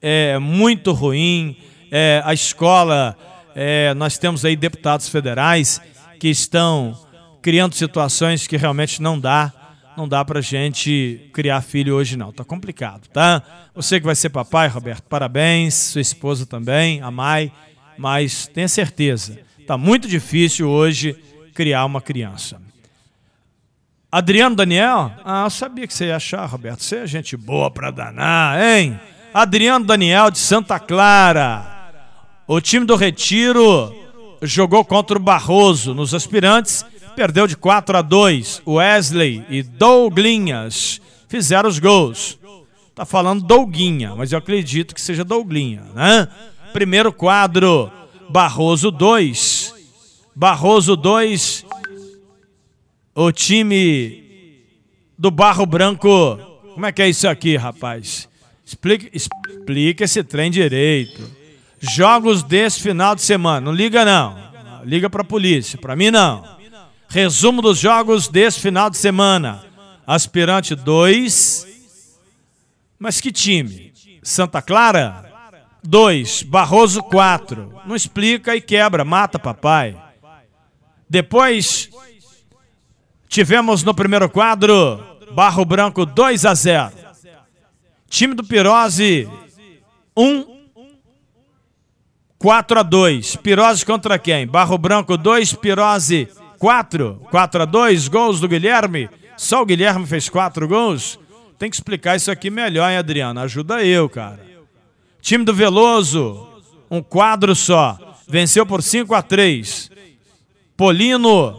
é 0.00 0.38
muito 0.38 0.92
ruim, 0.92 1.54
é, 1.90 2.22
a 2.24 2.32
escola, 2.32 3.14
é, 3.54 3.92
nós 3.92 4.16
temos 4.16 4.46
aí 4.46 4.56
deputados 4.56 5.10
federais 5.10 5.78
que 6.18 6.28
estão 6.28 6.98
criando 7.42 7.74
situações 7.74 8.46
que 8.46 8.56
realmente 8.56 9.02
não 9.02 9.20
dá, 9.20 9.52
não 9.94 10.08
dá 10.08 10.24
pra 10.24 10.40
gente 10.40 11.28
criar 11.34 11.60
filho 11.60 11.94
hoje 11.94 12.16
não, 12.16 12.32
tá 12.32 12.44
complicado, 12.44 13.08
tá? 13.08 13.42
Você 13.74 14.00
que 14.00 14.06
vai 14.06 14.14
ser 14.14 14.30
papai, 14.30 14.68
Roberto, 14.68 15.02
parabéns, 15.02 15.74
sua 15.74 16.00
esposa 16.00 16.46
também, 16.46 17.02
a 17.02 17.10
Mai, 17.10 17.52
mas 17.98 18.46
tenha 18.46 18.68
certeza, 18.68 19.38
tá 19.66 19.76
muito 19.76 20.08
difícil 20.08 20.66
hoje 20.66 21.14
criar 21.50 21.84
uma 21.84 22.00
criança. 22.00 22.60
Adriano 24.10 24.56
Daniel? 24.56 25.12
Ah, 25.24 25.44
eu 25.44 25.50
sabia 25.50 25.86
que 25.86 25.94
você 25.94 26.06
ia 26.06 26.16
achar, 26.16 26.44
Roberto. 26.46 26.82
Você 26.82 26.96
é 26.96 27.06
gente 27.06 27.36
boa 27.36 27.70
para 27.70 27.90
danar, 27.90 28.60
hein? 28.60 28.98
Adriano 29.32 29.84
Daniel 29.84 30.30
de 30.30 30.38
Santa 30.38 30.80
Clara. 30.80 31.80
O 32.46 32.60
time 32.60 32.84
do 32.84 32.96
Retiro 32.96 33.94
jogou 34.42 34.84
contra 34.84 35.16
o 35.16 35.22
Barroso 35.22 35.94
nos 35.94 36.12
aspirantes, 36.12 36.84
perdeu 37.14 37.46
de 37.46 37.56
4 37.56 37.98
a 37.98 38.02
2. 38.02 38.62
Wesley 38.66 39.44
e 39.48 39.62
Douglinhas 39.62 41.00
fizeram 41.28 41.68
os 41.68 41.78
gols. 41.78 42.36
Tá 42.92 43.06
falando 43.06 43.46
Douguinha, 43.46 44.16
mas 44.16 44.32
eu 44.32 44.38
acredito 44.38 44.94
que 44.94 45.00
seja 45.00 45.24
Douglinha, 45.24 45.84
né? 45.94 46.26
Primeiro 46.72 47.12
quadro, 47.12 47.90
Barroso 48.28 48.90
2, 48.90 49.74
Barroso 50.34 50.96
2, 50.96 51.66
o 53.14 53.32
time 53.32 54.64
do 55.18 55.30
Barro 55.30 55.66
Branco. 55.66 56.38
Como 56.74 56.86
é 56.86 56.92
que 56.92 57.02
é 57.02 57.08
isso 57.08 57.28
aqui, 57.28 57.56
rapaz? 57.56 58.28
Explica, 58.64 59.08
explica 59.12 60.04
esse 60.04 60.22
trem 60.22 60.50
direito. 60.50 61.22
Jogos 61.80 62.42
desse 62.42 62.80
final 62.80 63.14
de 63.14 63.22
semana. 63.22 63.60
Não 63.60 63.72
liga, 63.72 64.04
não. 64.04 64.38
Liga 64.84 65.10
pra 65.10 65.24
polícia. 65.24 65.78
Pra 65.78 65.96
mim, 65.96 66.10
não. 66.10 66.44
Resumo 67.08 67.60
dos 67.60 67.78
jogos 67.78 68.28
desse 68.28 68.60
final 68.60 68.88
de 68.88 68.96
semana. 68.96 69.64
Aspirante 70.06 70.74
2. 70.74 71.66
Mas 72.98 73.20
que 73.20 73.32
time? 73.32 73.92
Santa 74.22 74.62
Clara? 74.62 75.30
2. 75.82 76.44
Barroso 76.44 77.02
4. 77.02 77.80
Não 77.84 77.96
explica 77.96 78.54
e 78.54 78.60
quebra. 78.60 79.04
Mata 79.04 79.38
papai. 79.38 80.09
Depois 81.10 81.90
tivemos 83.28 83.82
no 83.82 83.92
primeiro 83.92 84.30
quadro 84.30 85.04
Barro 85.32 85.64
Branco 85.64 86.06
2 86.06 86.46
a 86.46 86.54
0. 86.54 86.92
Time 88.08 88.32
do 88.32 88.44
Pirose 88.44 89.28
1 90.16 90.60
4 92.38 92.78
a 92.78 92.82
2. 92.84 93.36
Pirose 93.36 93.84
contra 93.84 94.20
quem? 94.20 94.46
Barro 94.46 94.78
Branco 94.78 95.16
2, 95.16 95.54
Pirose 95.54 96.28
4. 96.60 97.22
4 97.28 97.62
a 97.62 97.64
2, 97.64 98.06
gols 98.06 98.38
do 98.38 98.46
Guilherme. 98.46 99.10
Só 99.36 99.62
o 99.62 99.66
Guilherme 99.66 100.06
fez 100.06 100.28
4 100.28 100.68
gols. 100.68 101.18
Tem 101.58 101.68
que 101.68 101.74
explicar 101.74 102.14
isso 102.14 102.30
aqui 102.30 102.50
melhor, 102.50 102.88
hein, 102.88 102.98
Adriano? 102.98 103.40
Ajuda 103.40 103.84
eu, 103.84 104.08
cara. 104.08 104.40
Time 105.20 105.44
do 105.44 105.52
Veloso, 105.52 106.48
um 106.88 107.02
quadro 107.02 107.54
só. 107.56 107.98
Venceu 108.28 108.64
por 108.64 108.80
5 108.80 109.12
a 109.12 109.22
3. 109.22 109.90
Polino, 110.80 111.54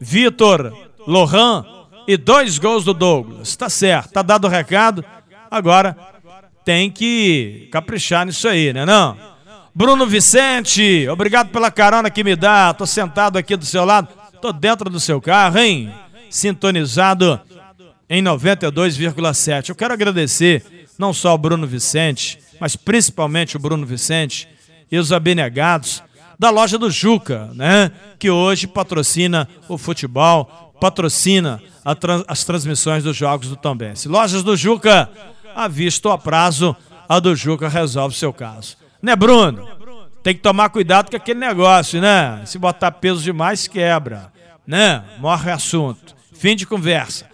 Vitor, 0.00 0.76
Lohan 1.06 1.64
e 2.08 2.16
dois 2.16 2.58
gols 2.58 2.84
do 2.84 2.92
Douglas. 2.92 3.54
Tá 3.54 3.68
certo, 3.68 4.10
tá 4.10 4.22
dado 4.22 4.46
o 4.46 4.50
recado. 4.50 5.04
Agora 5.48 5.96
tem 6.64 6.90
que 6.90 7.68
caprichar 7.70 8.26
nisso 8.26 8.48
aí, 8.48 8.72
né 8.72 8.84
não? 8.84 9.16
Bruno 9.72 10.04
Vicente, 10.04 11.06
obrigado 11.08 11.50
pela 11.50 11.70
carona 11.70 12.10
que 12.10 12.24
me 12.24 12.34
dá. 12.34 12.74
Tô 12.74 12.84
sentado 12.84 13.38
aqui 13.38 13.54
do 13.54 13.64
seu 13.64 13.84
lado, 13.84 14.08
tô 14.42 14.52
dentro 14.52 14.90
do 14.90 14.98
seu 14.98 15.20
carro, 15.20 15.58
hein? 15.58 15.94
Sintonizado 16.28 17.40
em 18.10 18.20
92,7. 18.20 19.68
Eu 19.68 19.76
quero 19.76 19.94
agradecer 19.94 20.88
não 20.98 21.12
só 21.12 21.28
ao 21.28 21.38
Bruno 21.38 21.68
Vicente, 21.68 22.40
mas 22.58 22.74
principalmente 22.74 23.56
o 23.56 23.60
Bruno 23.60 23.86
Vicente 23.86 24.48
e 24.90 24.98
os 24.98 25.12
abnegados 25.12 26.02
da 26.38 26.50
loja 26.50 26.78
do 26.78 26.90
Juca, 26.90 27.50
né? 27.54 27.90
Que 28.18 28.30
hoje 28.30 28.66
patrocina 28.66 29.48
o 29.68 29.78
futebol, 29.78 30.74
patrocina 30.80 31.62
as 32.26 32.44
transmissões 32.44 33.02
dos 33.02 33.16
jogos 33.16 33.48
do 33.48 33.56
Tombense. 33.56 34.08
Lojas 34.08 34.42
do 34.42 34.56
Juca, 34.56 35.08
a 35.54 35.68
vista 35.68 36.12
a 36.12 36.18
prazo, 36.18 36.76
a 37.08 37.18
do 37.18 37.34
Juca 37.34 37.68
resolve 37.68 38.14
seu 38.14 38.32
caso. 38.32 38.76
Né, 39.00 39.14
Bruno? 39.14 39.68
Tem 40.22 40.34
que 40.34 40.40
tomar 40.40 40.70
cuidado 40.70 41.10
com 41.10 41.16
aquele 41.16 41.38
negócio, 41.38 42.00
né? 42.00 42.42
Se 42.44 42.58
botar 42.58 42.90
peso 42.90 43.22
demais, 43.22 43.68
quebra. 43.68 44.32
Né? 44.66 45.02
Morre 45.18 45.50
assunto. 45.52 46.16
Fim 46.32 46.56
de 46.56 46.66
conversa. 46.66 47.26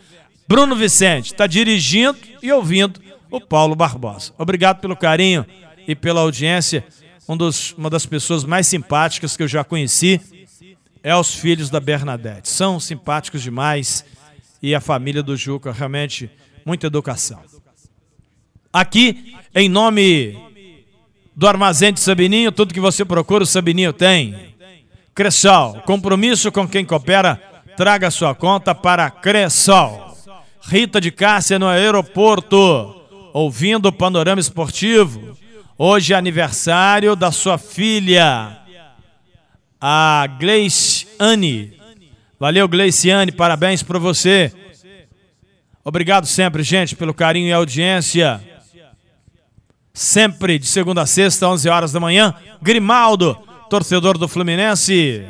Bruno 0.47 0.77
Vicente 0.77 1.33
está 1.33 1.47
dirigindo 1.47 2.19
e 2.43 2.53
ouvindo 2.53 3.01
o 3.31 3.41
Paulo 3.41 3.75
Barbosa. 3.75 4.33
Obrigado 4.37 4.81
pelo 4.81 4.95
carinho 4.95 5.47
e 5.89 5.95
pela 5.95 6.21
audiência 6.21 6.85
um 7.29 7.37
dos, 7.37 7.73
uma 7.73 7.89
das 7.89 8.05
pessoas 8.05 8.45
mais 8.45 8.67
simpáticas 8.67 9.37
que 9.37 9.43
eu 9.43 9.49
já 9.49 9.63
conheci 9.63 10.21
é 11.03 11.15
os 11.15 11.35
filhos 11.35 11.71
da 11.71 11.81
Bernadette. 11.81 12.49
São 12.49 12.79
simpáticos 12.79 13.43
demais 13.43 14.05
e 14.63 14.75
a 14.75 14.81
família 14.81 15.23
do 15.23 15.37
Juca, 15.37 15.73
realmente, 15.73 16.31
muita 16.65 16.87
educação. 16.87 17.41
Aqui, 18.73 19.35
em 19.55 19.69
nome 19.69 20.37
do 21.35 21.47
Armazém 21.47 21.93
de 21.93 22.01
Sabininho, 22.01 22.53
tudo 22.53 22.75
que 22.75 22.81
você 22.81 23.05
procura, 23.05 23.45
o 23.45 23.47
Sabininho 23.47 23.93
tem. 23.93 24.55
Cressol, 25.15 25.83
compromisso 25.85 26.51
com 26.51 26.67
quem 26.67 26.85
coopera, 26.85 27.37
traga 27.77 28.11
sua 28.11 28.35
conta 28.35 28.75
para 28.75 29.11
Cressol. 29.11 30.17
Rita 30.63 31.01
de 31.01 31.11
Cássia 31.11 31.59
no 31.59 31.67
aeroporto, 31.67 32.57
ouvindo 33.33 33.87
o 33.87 33.93
panorama 33.93 34.41
esportivo. 34.41 35.37
Hoje 35.79 36.13
é 36.13 36.17
aniversário 36.17 37.17
da 37.17 37.33
sua 37.33 37.57
filha, 37.57 38.59
a 39.81 40.27
Gleice 40.39 41.09
Anne. 41.19 41.81
Valeu, 42.39 42.69
Gleiciane, 42.69 43.33
parabéns 43.33 43.83
para 43.83 43.99
você. 43.99 44.53
Obrigado 45.83 46.27
sempre, 46.27 46.63
gente, 46.63 46.95
pelo 46.95 47.15
carinho 47.15 47.49
e 47.49 47.53
audiência. 47.53 48.41
Sempre 49.95 50.59
de 50.59 50.67
segunda 50.67 51.03
a 51.03 51.07
sexta, 51.07 51.49
11 51.49 51.69
horas 51.69 51.93
da 51.93 51.99
manhã. 51.99 52.35
Grimaldo, 52.61 53.35
torcedor 53.71 54.19
do 54.19 54.29
Fluminense. 54.29 55.27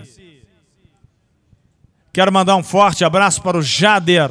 Quero 2.13 2.33
mandar 2.33 2.57
um 2.57 2.65
forte 2.65 3.05
abraço 3.05 3.41
para 3.43 3.57
o 3.57 3.63
Jader, 3.63 4.31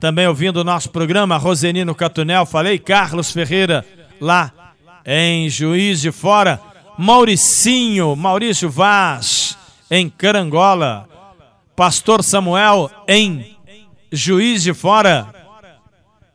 também 0.00 0.26
ouvindo 0.26 0.56
o 0.56 0.64
nosso 0.64 0.90
programa. 0.90 1.36
Rosenino 1.36 1.94
Catunel, 1.94 2.46
falei. 2.46 2.78
Carlos 2.78 3.30
Ferreira, 3.30 3.84
lá 4.20 4.52
em 5.04 5.48
Juiz 5.48 6.00
de 6.00 6.12
Fora. 6.12 6.60
Mauricinho, 6.98 8.16
Maurício 8.16 8.68
Vaz, 8.68 9.56
em 9.90 10.08
Carangola. 10.08 11.08
Pastor 11.76 12.24
Samuel, 12.24 12.90
em 13.06 13.56
Juiz 14.10 14.62
de 14.62 14.74
Fora. 14.74 15.32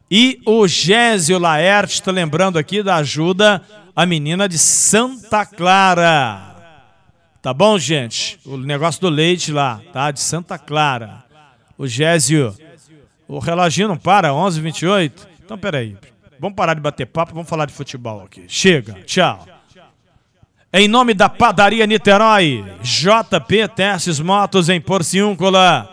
E 0.09 0.39
o 0.45 0.67
Gésio 0.67 1.39
Laerte 1.39 1.95
está 1.95 2.11
lembrando 2.11 2.57
aqui 2.57 2.81
da 2.83 2.97
ajuda 2.97 3.61
a 3.95 4.05
menina 4.05 4.47
de 4.47 4.57
Santa 4.57 5.45
Clara. 5.45 6.53
Tá 7.41 7.53
bom, 7.53 7.77
gente? 7.77 8.39
O 8.45 8.55
negócio 8.55 9.01
do 9.01 9.09
leite 9.09 9.51
lá, 9.51 9.81
tá? 9.91 10.11
De 10.11 10.21
Santa 10.21 10.57
Clara. 10.57 11.25
O 11.77 11.85
Gésio. 11.85 12.55
O 13.27 13.39
reloginho 13.39 13.89
não 13.89 13.97
para, 13.97 14.29
11h28. 14.29 15.11
Então, 15.43 15.57
peraí. 15.57 15.97
Vamos 16.43 16.57
parar 16.57 16.73
de 16.73 16.81
bater 16.81 17.05
papo, 17.05 17.33
vamos 17.33 17.47
falar 17.47 17.65
de 17.67 17.71
futebol 17.71 18.21
aqui. 18.21 18.43
Chega, 18.49 18.95
tchau. 19.05 19.47
Em 20.73 20.89
nome 20.89 21.13
da 21.13 21.29
Padaria 21.29 21.87
Niterói, 21.87 22.65
JP 22.81 23.69
Testes 23.69 24.19
Motos 24.19 24.67
em 24.67 24.81
Porciúncula. 24.81 25.89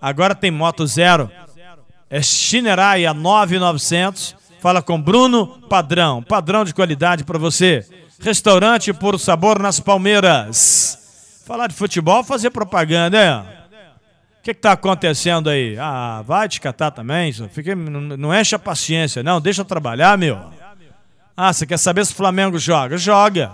Agora 0.00 0.34
tem 0.34 0.50
moto 0.50 0.86
zero. 0.86 1.30
É 2.08 2.20
a 3.06 3.12
9900. 3.12 4.34
Fala 4.58 4.80
com 4.80 4.98
Bruno 4.98 5.46
Padrão. 5.68 6.22
Padrão 6.22 6.64
de 6.64 6.72
qualidade 6.72 7.22
para 7.22 7.38
você. 7.38 7.86
Restaurante 8.20 8.94
por 8.94 9.20
sabor 9.20 9.58
nas 9.58 9.80
Palmeiras. 9.80 11.42
Falar 11.46 11.66
de 11.66 11.74
futebol, 11.74 12.24
fazer 12.24 12.48
propaganda, 12.48 13.18
é? 13.18 13.59
O 14.40 14.42
que 14.42 14.52
está 14.52 14.72
acontecendo 14.72 15.50
aí? 15.50 15.76
Ah, 15.78 16.22
vai 16.26 16.48
te 16.48 16.62
catar 16.62 16.90
também. 16.90 17.30
Fica, 17.50 17.76
não, 17.76 18.00
não 18.16 18.34
enche 18.34 18.54
a 18.54 18.58
paciência, 18.58 19.22
não. 19.22 19.38
Deixa 19.38 19.62
trabalhar, 19.66 20.16
meu. 20.16 20.38
Ah, 21.36 21.52
você 21.52 21.66
quer 21.66 21.76
saber 21.76 22.06
se 22.06 22.12
o 22.12 22.16
Flamengo 22.16 22.58
joga? 22.58 22.96
Joga. 22.96 23.52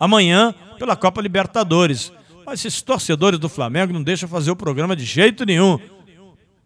Amanhã, 0.00 0.54
pela 0.78 0.96
Copa 0.96 1.20
Libertadores. 1.20 2.10
Mas 2.46 2.64
esses 2.64 2.80
torcedores 2.80 3.38
do 3.38 3.50
Flamengo 3.50 3.92
não 3.92 4.02
deixam 4.02 4.26
fazer 4.26 4.50
o 4.50 4.56
programa 4.56 4.96
de 4.96 5.04
jeito 5.04 5.44
nenhum. 5.44 5.78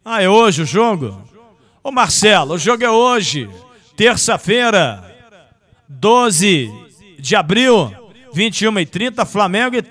Ah, 0.05 0.23
é 0.23 0.29
hoje 0.29 0.61
o 0.61 0.65
jogo? 0.65 1.21
Ô 1.83 1.91
Marcelo, 1.91 2.53
o 2.53 2.57
jogo 2.57 2.85
é 2.85 2.89
hoje. 2.89 3.49
Terça-feira, 3.97 5.03
12 5.85 6.71
de 7.19 7.35
abril, 7.35 7.93
21 8.33 8.79
e 8.79 8.85
30, 8.85 9.25
Flamengo 9.25 9.75
e 9.75 9.83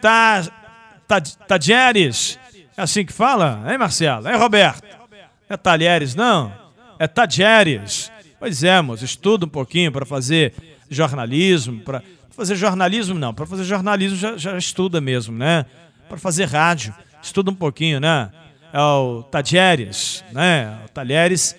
Tadieres. 1.47 2.39
É 2.79 2.83
assim 2.83 3.05
que 3.05 3.13
fala? 3.13 3.65
Hein, 3.69 3.77
Marcelo? 3.77 4.29
Hein, 4.29 4.37
Roberto? 4.37 4.85
É 5.49 5.57
Talheres, 5.57 6.15
não? 6.15 6.53
É 6.97 7.09
Tadieres. 7.09 8.09
Pois 8.39 8.63
é, 8.63 8.81
moço, 8.81 9.05
estuda 9.05 9.47
um 9.47 9.49
pouquinho 9.49 9.91
para 9.91 10.07
fazer 10.07 10.55
jornalismo. 10.89 11.81
Para 11.81 12.01
fazer 12.31 12.55
jornalismo, 12.55 13.19
não. 13.19 13.35
Para 13.35 13.47
fazer 13.47 13.65
jornalismo 13.65 14.17
já, 14.17 14.37
já 14.37 14.57
estuda 14.57 15.01
mesmo, 15.01 15.37
né? 15.37 15.67
Para 16.09 16.19
fazer 16.19 16.45
rádio, 16.45 16.95
estuda 17.21 17.51
um 17.51 17.55
pouquinho, 17.55 17.99
né? 17.99 18.31
É 18.73 18.81
o 18.81 19.25
Tadieres, 19.25 20.23
né? 20.31 20.79
O 20.87 20.89
Talheres, 20.91 21.57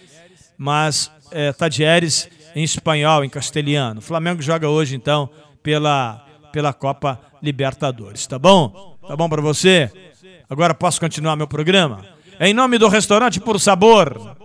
mas 0.57 1.11
é 1.31 1.51
Tadieres 1.51 2.29
em 2.55 2.63
espanhol, 2.63 3.25
em 3.25 3.29
castelhano. 3.29 3.99
O 3.99 4.01
Flamengo 4.01 4.41
joga 4.41 4.69
hoje, 4.69 4.95
então, 4.95 5.29
pela, 5.61 6.25
pela 6.53 6.71
Copa 6.71 7.19
Libertadores, 7.43 8.25
tá 8.25 8.39
bom? 8.39 8.97
Tá 9.05 9.17
bom 9.17 9.27
para 9.27 9.41
você? 9.41 9.91
Agora 10.49 10.73
posso 10.73 10.99
continuar 10.99 11.35
meu 11.35 11.47
programa? 11.47 12.03
Em 12.39 12.55
nome 12.55 12.79
do 12.79 12.87
restaurante 12.87 13.39
Por 13.39 13.59
Sabor, 13.59 14.35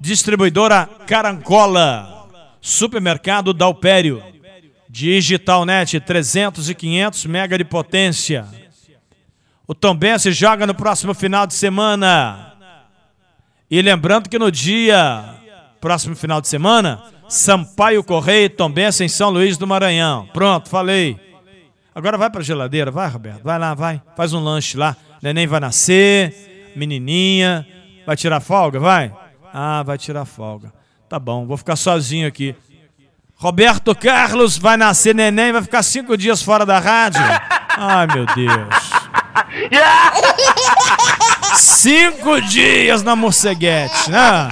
distribuidora 0.00 0.88
Carancola, 1.06 2.28
supermercado 2.60 3.54
Dalpério, 3.54 4.20
Digitalnet 4.88 6.00
300 6.00 6.68
e 6.68 6.74
500 6.74 7.26
mega 7.26 7.56
de 7.56 7.64
potência. 7.64 8.46
O 9.64 9.74
Tombense 9.74 10.32
joga 10.32 10.66
no 10.66 10.74
próximo 10.74 11.14
final 11.14 11.46
de 11.46 11.54
semana. 11.54 12.54
E 13.70 13.80
lembrando 13.80 14.28
que 14.28 14.40
no 14.40 14.50
dia 14.50 15.36
próximo 15.80 16.16
final 16.16 16.40
de 16.40 16.48
semana 16.48 17.00
Sampaio 17.28 18.02
Correia 18.02 18.46
e 18.46 18.48
Tombense 18.48 19.04
em 19.04 19.08
São 19.08 19.30
Luís 19.30 19.56
do 19.56 19.68
Maranhão. 19.68 20.26
Pronto, 20.32 20.68
falei. 20.68 21.16
Agora 21.94 22.18
vai 22.18 22.28
para 22.28 22.40
a 22.40 22.44
geladeira, 22.44 22.90
vai, 22.90 23.08
Roberto. 23.08 23.44
Vai 23.44 23.58
lá, 23.58 23.74
vai. 23.74 24.02
Faz 24.16 24.32
um 24.32 24.42
lanche 24.42 24.76
lá. 24.76 24.96
Neném 25.22 25.46
vai 25.46 25.60
nascer, 25.60 26.72
menininha. 26.74 27.66
Vai 28.06 28.16
tirar 28.16 28.40
folga, 28.40 28.78
vai? 28.78 29.12
Ah, 29.52 29.82
vai 29.82 29.98
tirar 29.98 30.24
folga. 30.24 30.72
Tá 31.08 31.18
bom, 31.18 31.46
vou 31.46 31.56
ficar 31.56 31.76
sozinho 31.76 32.26
aqui. 32.28 32.54
Roberto 33.34 33.94
Carlos 33.94 34.58
vai 34.58 34.76
nascer 34.76 35.14
neném, 35.14 35.52
vai 35.52 35.62
ficar 35.62 35.82
cinco 35.82 36.16
dias 36.16 36.42
fora 36.42 36.66
da 36.66 36.78
rádio. 36.78 37.22
Ai, 37.76 38.06
meu 38.08 38.26
Deus. 38.26 38.90
Cinco 41.54 42.40
dias 42.42 43.02
na 43.02 43.14
morceguete, 43.14 44.10
né? 44.10 44.48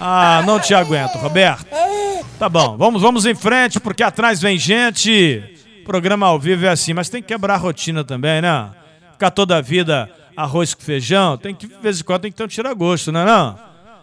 Ah, 0.00 0.42
não 0.46 0.60
te 0.60 0.74
aguento, 0.74 1.16
Roberto. 1.16 1.66
Tá 2.38 2.48
bom, 2.48 2.76
vamos, 2.76 3.02
vamos 3.02 3.26
em 3.26 3.34
frente, 3.34 3.80
porque 3.80 4.02
atrás 4.02 4.40
vem 4.40 4.58
gente. 4.58 5.42
Programa 5.84 6.26
ao 6.26 6.38
vivo 6.38 6.66
é 6.66 6.68
assim, 6.68 6.94
mas 6.94 7.08
tem 7.08 7.20
que 7.20 7.28
quebrar 7.28 7.54
a 7.54 7.58
rotina 7.58 8.04
também, 8.04 8.40
né? 8.40 8.70
Ficar 9.14 9.30
toda 9.30 9.56
a 9.56 9.60
vida 9.60 10.10
arroz 10.36 10.74
com 10.74 10.82
feijão, 10.82 11.38
tem 11.38 11.54
que, 11.54 11.68
de 11.68 11.74
vez 11.80 12.00
em 12.00 12.04
quando, 12.04 12.22
tem 12.22 12.32
que 12.32 12.36
ter 12.36 12.42
um 12.42 12.48
tira-gosto, 12.48 13.12
não 13.12 13.20
é 13.20 13.24
não? 13.24 13.58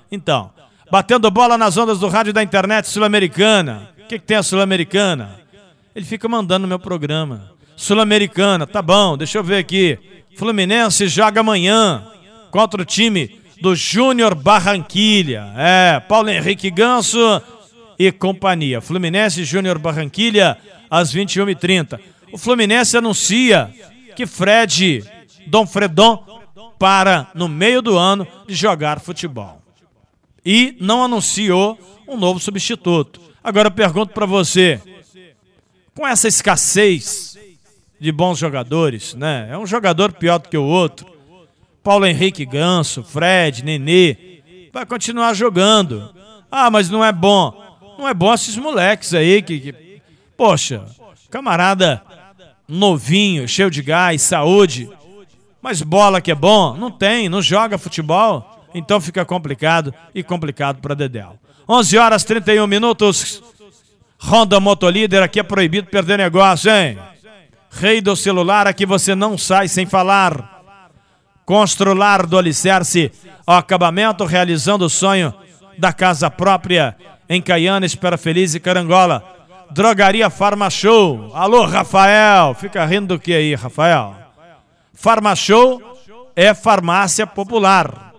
Então, 0.10 0.52
batendo 0.90 1.30
bola 1.30 1.58
nas 1.58 1.76
ondas 1.76 2.00
do 2.00 2.08
rádio 2.08 2.32
da 2.32 2.42
internet 2.42 2.88
sul-americana. 2.88 3.90
O 4.00 4.08
que, 4.08 4.18
que 4.18 4.26
tem 4.26 4.38
a 4.38 4.44
sul-americana? 4.44 5.42
Ele 5.94 6.06
fica 6.06 6.30
mandando 6.30 6.62
no 6.62 6.68
meu 6.70 6.80
programa. 6.80 7.52
Sul-americana, 7.76 8.66
tá 8.66 8.82
bom, 8.82 9.18
deixa 9.18 9.38
eu 9.38 9.44
ver 9.44 9.58
aqui. 9.58 10.00
Fluminense 10.38 11.10
joga 11.10 11.42
amanhã 11.42 12.08
contra 12.50 12.82
o 12.82 12.86
time 12.86 13.38
do 13.62 13.76
Júnior 13.76 14.34
Barranquilha. 14.34 15.52
É, 15.58 16.00
Paulo 16.00 16.30
Henrique 16.30 16.72
Ganso 16.72 17.42
e 18.00 18.12
companhia. 18.14 18.80
Fluminense 18.80 19.44
Júnior 19.44 19.78
Barranquilha 19.78 20.58
às 20.90 21.14
21h30. 21.14 22.00
O 22.32 22.38
Fluminense 22.38 22.98
anuncia 22.98 23.70
que 24.16 24.26
Fred 24.26 25.04
Dom 25.48 25.66
Fredon 25.66 26.42
para 26.78 27.30
no 27.36 27.48
meio 27.48 27.82
do 27.82 27.98
ano 27.98 28.28
de 28.48 28.56
jogar 28.56 29.00
futebol. 29.00 29.62
E 30.44 30.76
não 30.80 31.04
anunciou 31.04 31.78
um 32.08 32.18
novo 32.18 32.40
substituto. 32.40 33.22
Agora 33.44 33.68
eu 33.68 33.72
pergunto 33.72 34.14
para 34.14 34.26
você, 34.26 34.82
com 35.96 36.08
essa 36.08 36.28
escassez 36.28 37.38
de 38.00 38.12
bons 38.12 38.40
jogadores, 38.40 39.14
né? 39.14 39.48
É 39.52 39.58
um 39.58 39.66
jogador 39.68 40.12
pior 40.12 40.40
do 40.40 40.50
que 40.50 40.58
o 40.58 40.64
outro. 40.64 41.06
Paulo 41.84 42.06
Henrique 42.06 42.46
Ganso, 42.46 43.04
Fred, 43.04 43.64
Nenê, 43.64 44.42
vai 44.74 44.86
continuar 44.86 45.34
jogando. 45.34 46.14
Ah, 46.52 46.70
mas 46.72 46.90
não 46.90 47.06
é 47.06 47.12
bom. 47.12 47.54
Não 47.98 48.08
é 48.08 48.14
bom 48.14 48.34
esses 48.34 48.58
moleques 48.58 49.14
aí 49.14 49.42
que, 49.44 49.60
que 49.60 50.02
poxa, 50.36 50.84
camarada 51.30 52.02
novinho, 52.72 53.48
cheio 53.48 53.70
de 53.70 53.82
gás, 53.82 54.22
saúde. 54.22 54.90
Mas 55.62 55.82
bola 55.82 56.22
que 56.22 56.32
é 56.32 56.36
bom, 56.36 56.76
não 56.76 56.90
tem, 56.90 57.28
não 57.28 57.42
joga 57.42 57.78
futebol, 57.78 58.66
então 58.74 59.02
fica 59.02 59.26
complicado 59.26 59.94
e 60.16 60.24
complicado 60.24 60.80
para 60.82 60.96
Dedéu. 60.96 61.38
11 61.68 61.98
horas 61.98 62.24
31 62.24 62.66
minutos. 62.66 63.44
Honda 64.24 64.60
Motolíder, 64.60 65.22
aqui 65.22 65.40
é 65.40 65.44
proibido 65.44 65.90
perder 65.90 66.18
negócio, 66.18 66.72
hein? 66.72 66.98
Rei 67.70 68.02
do 68.02 68.16
celular, 68.16 68.68
aqui 68.68 68.86
você 68.86 69.16
não 69.16 69.38
sai 69.38 69.68
sem 69.68 69.86
falar. 69.86 70.62
Constrular 71.46 72.26
do 72.26 72.38
alicerce 72.38 73.12
ao 73.46 73.58
acabamento, 73.58 74.24
realizando 74.24 74.86
o 74.86 74.90
sonho 74.90 75.34
da 75.78 75.92
casa 75.92 76.30
própria 76.30 76.96
em 77.28 77.42
Caiana, 77.42 77.86
Espera 77.86 78.18
Feliz 78.18 78.54
e 78.56 78.60
Carangola. 78.60 79.41
Drogaria 79.74 80.30
Farma 80.30 80.70
Show. 80.70 81.32
Alô, 81.34 81.66
Rafael. 81.66 82.54
Fica 82.54 82.86
rindo 82.86 83.16
do 83.16 83.20
que 83.20 83.34
aí, 83.34 83.56
Rafael? 83.56 84.16
Farma 84.94 85.36
Show 85.36 85.82
é 86.36 86.54
farmácia 86.54 87.26
popular. 87.26 88.14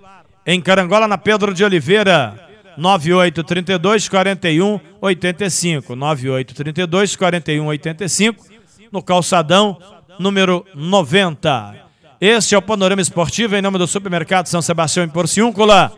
Em 0.47 0.61
Carangola, 0.61 1.07
na 1.07 1.19
Pedro 1.19 1.53
de 1.53 1.63
Oliveira. 1.63 2.49
9832 2.77 4.09
41 4.09 4.81
85. 5.01 5.95
9832 5.95 7.17
41 7.17 7.67
85. 7.67 8.45
No 8.91 9.03
calçadão 9.03 9.79
número 10.19 10.65
90. 10.75 11.75
Este 12.19 12.55
é 12.55 12.59
o 12.59 12.63
Panorama 12.63 13.03
Esportivo 13.03 13.57
em 13.57 13.63
nome 13.63 13.77
do 13.77 13.87
Supermercado 13.87 14.47
São 14.47 14.63
Sebastião 14.63 15.05
em 15.05 15.09
Porciúncula. 15.09 15.93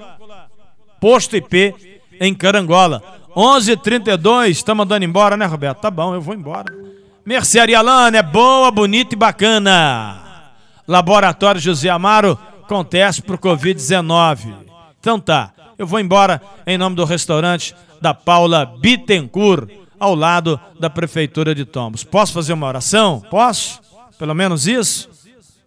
Posto 1.01 1.37
IP 1.37 1.75
em 2.21 2.35
Carangola. 2.35 3.24
11:32, 3.37 4.51
estamos 4.51 4.85
mandando 4.85 5.05
embora, 5.05 5.37
né, 5.37 5.47
Roberto? 5.47 5.81
Tá 5.81 5.91
bom, 5.91 6.15
eu 6.15 6.21
vou 6.21 6.35
embora. 6.35 6.73
Mercearia 7.25 7.81
Lana 7.81 8.19
é 8.19 8.23
boa, 8.23 8.71
bonita 8.71 9.15
e 9.15 9.19
bacana. 9.19 10.21
Laboratório 10.87 11.61
José 11.61 11.89
Amaro 11.89 12.39
com 12.69 12.85
teste 12.85 13.23
pro 13.23 13.39
Covid-19. 13.39 14.55
Então 15.01 15.19
tá, 15.19 15.53
eu 15.79 15.87
vou 15.87 16.01
embora 16.01 16.41
em 16.67 16.79
nome 16.79 16.97
do 16.97 17.05
restaurante 17.05 17.75
da 18.01 18.13
Paula 18.13 18.67
Bittencourt, 18.67 19.71
ao 19.99 20.15
lado 20.15 20.61
da 20.79 20.91
Prefeitura 20.91 21.55
de 21.55 21.65
Tombos. 21.65 22.05
Posso 22.05 22.33
fazer 22.33 22.53
uma 22.53 22.67
oração? 22.67 23.23
Posso? 23.31 23.81
Pelo 24.19 24.35
menos 24.35 24.67
isso? 24.67 25.09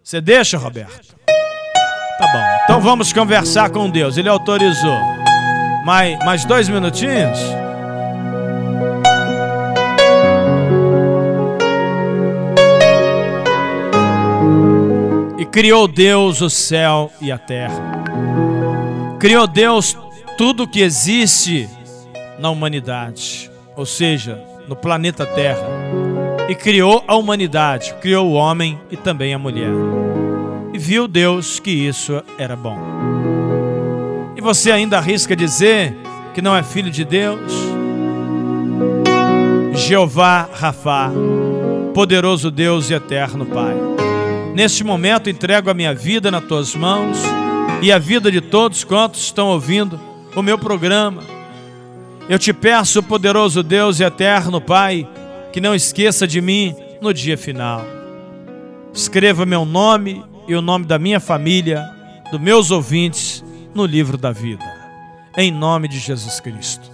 Você 0.02 0.20
deixa, 0.20 0.56
Roberto? 0.56 1.14
Tá 1.26 2.26
bom. 2.32 2.64
Então 2.64 2.80
vamos 2.80 3.12
conversar 3.12 3.70
com 3.70 3.90
Deus. 3.90 4.16
Ele 4.16 4.28
autorizou. 4.28 5.17
Mais, 5.88 6.18
mais 6.18 6.44
dois 6.44 6.68
minutinhos? 6.68 7.38
E 15.38 15.46
criou 15.46 15.88
Deus 15.88 16.42
o 16.42 16.50
céu 16.50 17.10
e 17.22 17.32
a 17.32 17.38
terra. 17.38 18.04
Criou 19.18 19.46
Deus 19.46 19.96
tudo 20.36 20.68
que 20.68 20.82
existe 20.82 21.66
na 22.38 22.50
humanidade, 22.50 23.50
ou 23.74 23.86
seja, 23.86 24.38
no 24.68 24.76
planeta 24.76 25.24
Terra. 25.24 25.66
E 26.50 26.54
criou 26.54 27.02
a 27.08 27.16
humanidade, 27.16 27.94
criou 27.94 28.26
o 28.28 28.34
homem 28.34 28.78
e 28.90 28.96
também 28.98 29.32
a 29.32 29.38
mulher. 29.38 29.72
E 30.70 30.78
viu 30.78 31.08
Deus 31.08 31.58
que 31.58 31.70
isso 31.70 32.22
era 32.38 32.54
bom. 32.54 32.97
Você 34.48 34.72
ainda 34.72 34.96
arrisca 34.96 35.36
dizer 35.36 35.94
que 36.32 36.40
não 36.40 36.56
é 36.56 36.62
filho 36.62 36.90
de 36.90 37.04
Deus? 37.04 37.52
Jeová 39.74 40.48
Rafá, 40.50 41.10
poderoso 41.92 42.50
Deus 42.50 42.88
e 42.88 42.94
eterno 42.94 43.44
Pai. 43.44 43.76
Neste 44.54 44.82
momento 44.82 45.28
entrego 45.28 45.68
a 45.68 45.74
minha 45.74 45.94
vida 45.94 46.30
nas 46.30 46.42
tuas 46.44 46.74
mãos 46.74 47.18
e 47.82 47.92
a 47.92 47.98
vida 47.98 48.32
de 48.32 48.40
todos 48.40 48.84
quantos 48.84 49.24
estão 49.24 49.48
ouvindo 49.48 50.00
o 50.34 50.40
meu 50.40 50.56
programa. 50.56 51.22
Eu 52.26 52.38
te 52.38 52.54
peço, 52.54 53.02
poderoso 53.02 53.62
Deus 53.62 54.00
e 54.00 54.04
eterno 54.04 54.62
Pai, 54.62 55.06
que 55.52 55.60
não 55.60 55.74
esqueça 55.74 56.26
de 56.26 56.40
mim 56.40 56.74
no 57.02 57.12
dia 57.12 57.36
final. 57.36 57.84
Escreva 58.94 59.44
meu 59.44 59.66
nome 59.66 60.24
e 60.48 60.54
o 60.54 60.62
nome 60.62 60.86
da 60.86 60.98
minha 60.98 61.20
família, 61.20 61.84
dos 62.32 62.40
meus 62.40 62.70
ouvintes, 62.70 63.44
no 63.74 63.84
livro 63.84 64.16
da 64.16 64.32
vida. 64.32 64.64
Em 65.36 65.50
nome 65.50 65.88
de 65.88 65.98
Jesus 65.98 66.40
Cristo. 66.40 66.90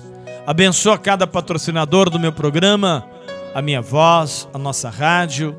Abençoa 0.47 0.99
cada 0.99 1.27
patrocinador 1.27 2.11
do 2.11 2.21
meu 2.21 2.33
programa, 2.33 3.07
a 3.55 3.63
minha 3.63 3.81
voz, 3.81 4.49
a 4.53 4.59
nossa 4.59 4.91
rádio, 4.91 5.57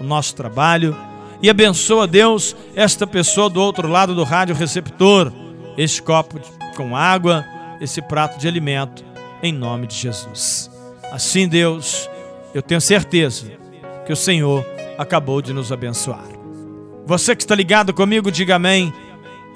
o 0.00 0.04
nosso 0.04 0.34
trabalho. 0.34 0.96
E 1.40 1.48
abençoa, 1.48 2.06
Deus, 2.06 2.54
esta 2.74 3.06
pessoa 3.06 3.48
do 3.48 3.60
outro 3.60 3.88
lado 3.88 4.14
do 4.14 4.24
rádio 4.24 4.54
receptor, 4.54 5.32
este 5.78 6.02
copo 6.02 6.40
com 6.76 6.96
água, 6.96 7.44
esse 7.80 8.02
prato 8.02 8.38
de 8.38 8.46
alimento 8.46 9.04
em 9.42 9.52
nome 9.52 9.86
de 9.86 9.94
Jesus. 9.94 10.70
Assim, 11.12 11.48
Deus, 11.48 12.08
eu 12.54 12.62
tenho 12.62 12.80
certeza 12.80 13.50
que 14.04 14.12
o 14.12 14.16
Senhor 14.16 14.64
acabou 14.98 15.40
de 15.40 15.52
nos 15.52 15.70
abençoar. 15.70 16.26
Você 17.06 17.36
que 17.36 17.42
está 17.42 17.54
ligado 17.54 17.94
comigo, 17.94 18.30
diga 18.30 18.56
amém 18.56 18.92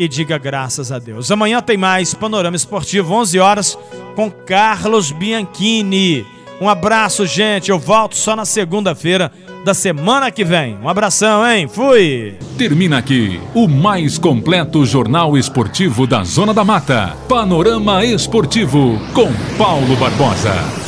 e 0.00 0.08
diga 0.08 0.38
graças 0.38 0.90
a 0.90 0.98
Deus. 0.98 1.30
Amanhã 1.30 1.60
tem 1.60 1.76
mais 1.76 2.14
Panorama 2.14 2.56
Esportivo, 2.56 3.12
11 3.12 3.38
horas, 3.38 3.78
com 4.16 4.30
Carlos 4.30 5.12
Bianchini. 5.12 6.26
Um 6.58 6.70
abraço, 6.70 7.26
gente. 7.26 7.70
Eu 7.70 7.78
volto 7.78 8.16
só 8.16 8.34
na 8.34 8.46
segunda-feira 8.46 9.30
da 9.62 9.74
semana 9.74 10.30
que 10.30 10.42
vem. 10.42 10.78
Um 10.82 10.88
abração, 10.88 11.46
hein? 11.46 11.68
Fui! 11.68 12.34
Termina 12.56 12.96
aqui 12.96 13.38
o 13.54 13.68
mais 13.68 14.16
completo 14.16 14.86
jornal 14.86 15.36
esportivo 15.36 16.06
da 16.06 16.24
Zona 16.24 16.54
da 16.54 16.64
Mata. 16.64 17.14
Panorama 17.28 18.02
Esportivo 18.02 18.98
com 19.12 19.30
Paulo 19.58 19.96
Barbosa. 19.96 20.80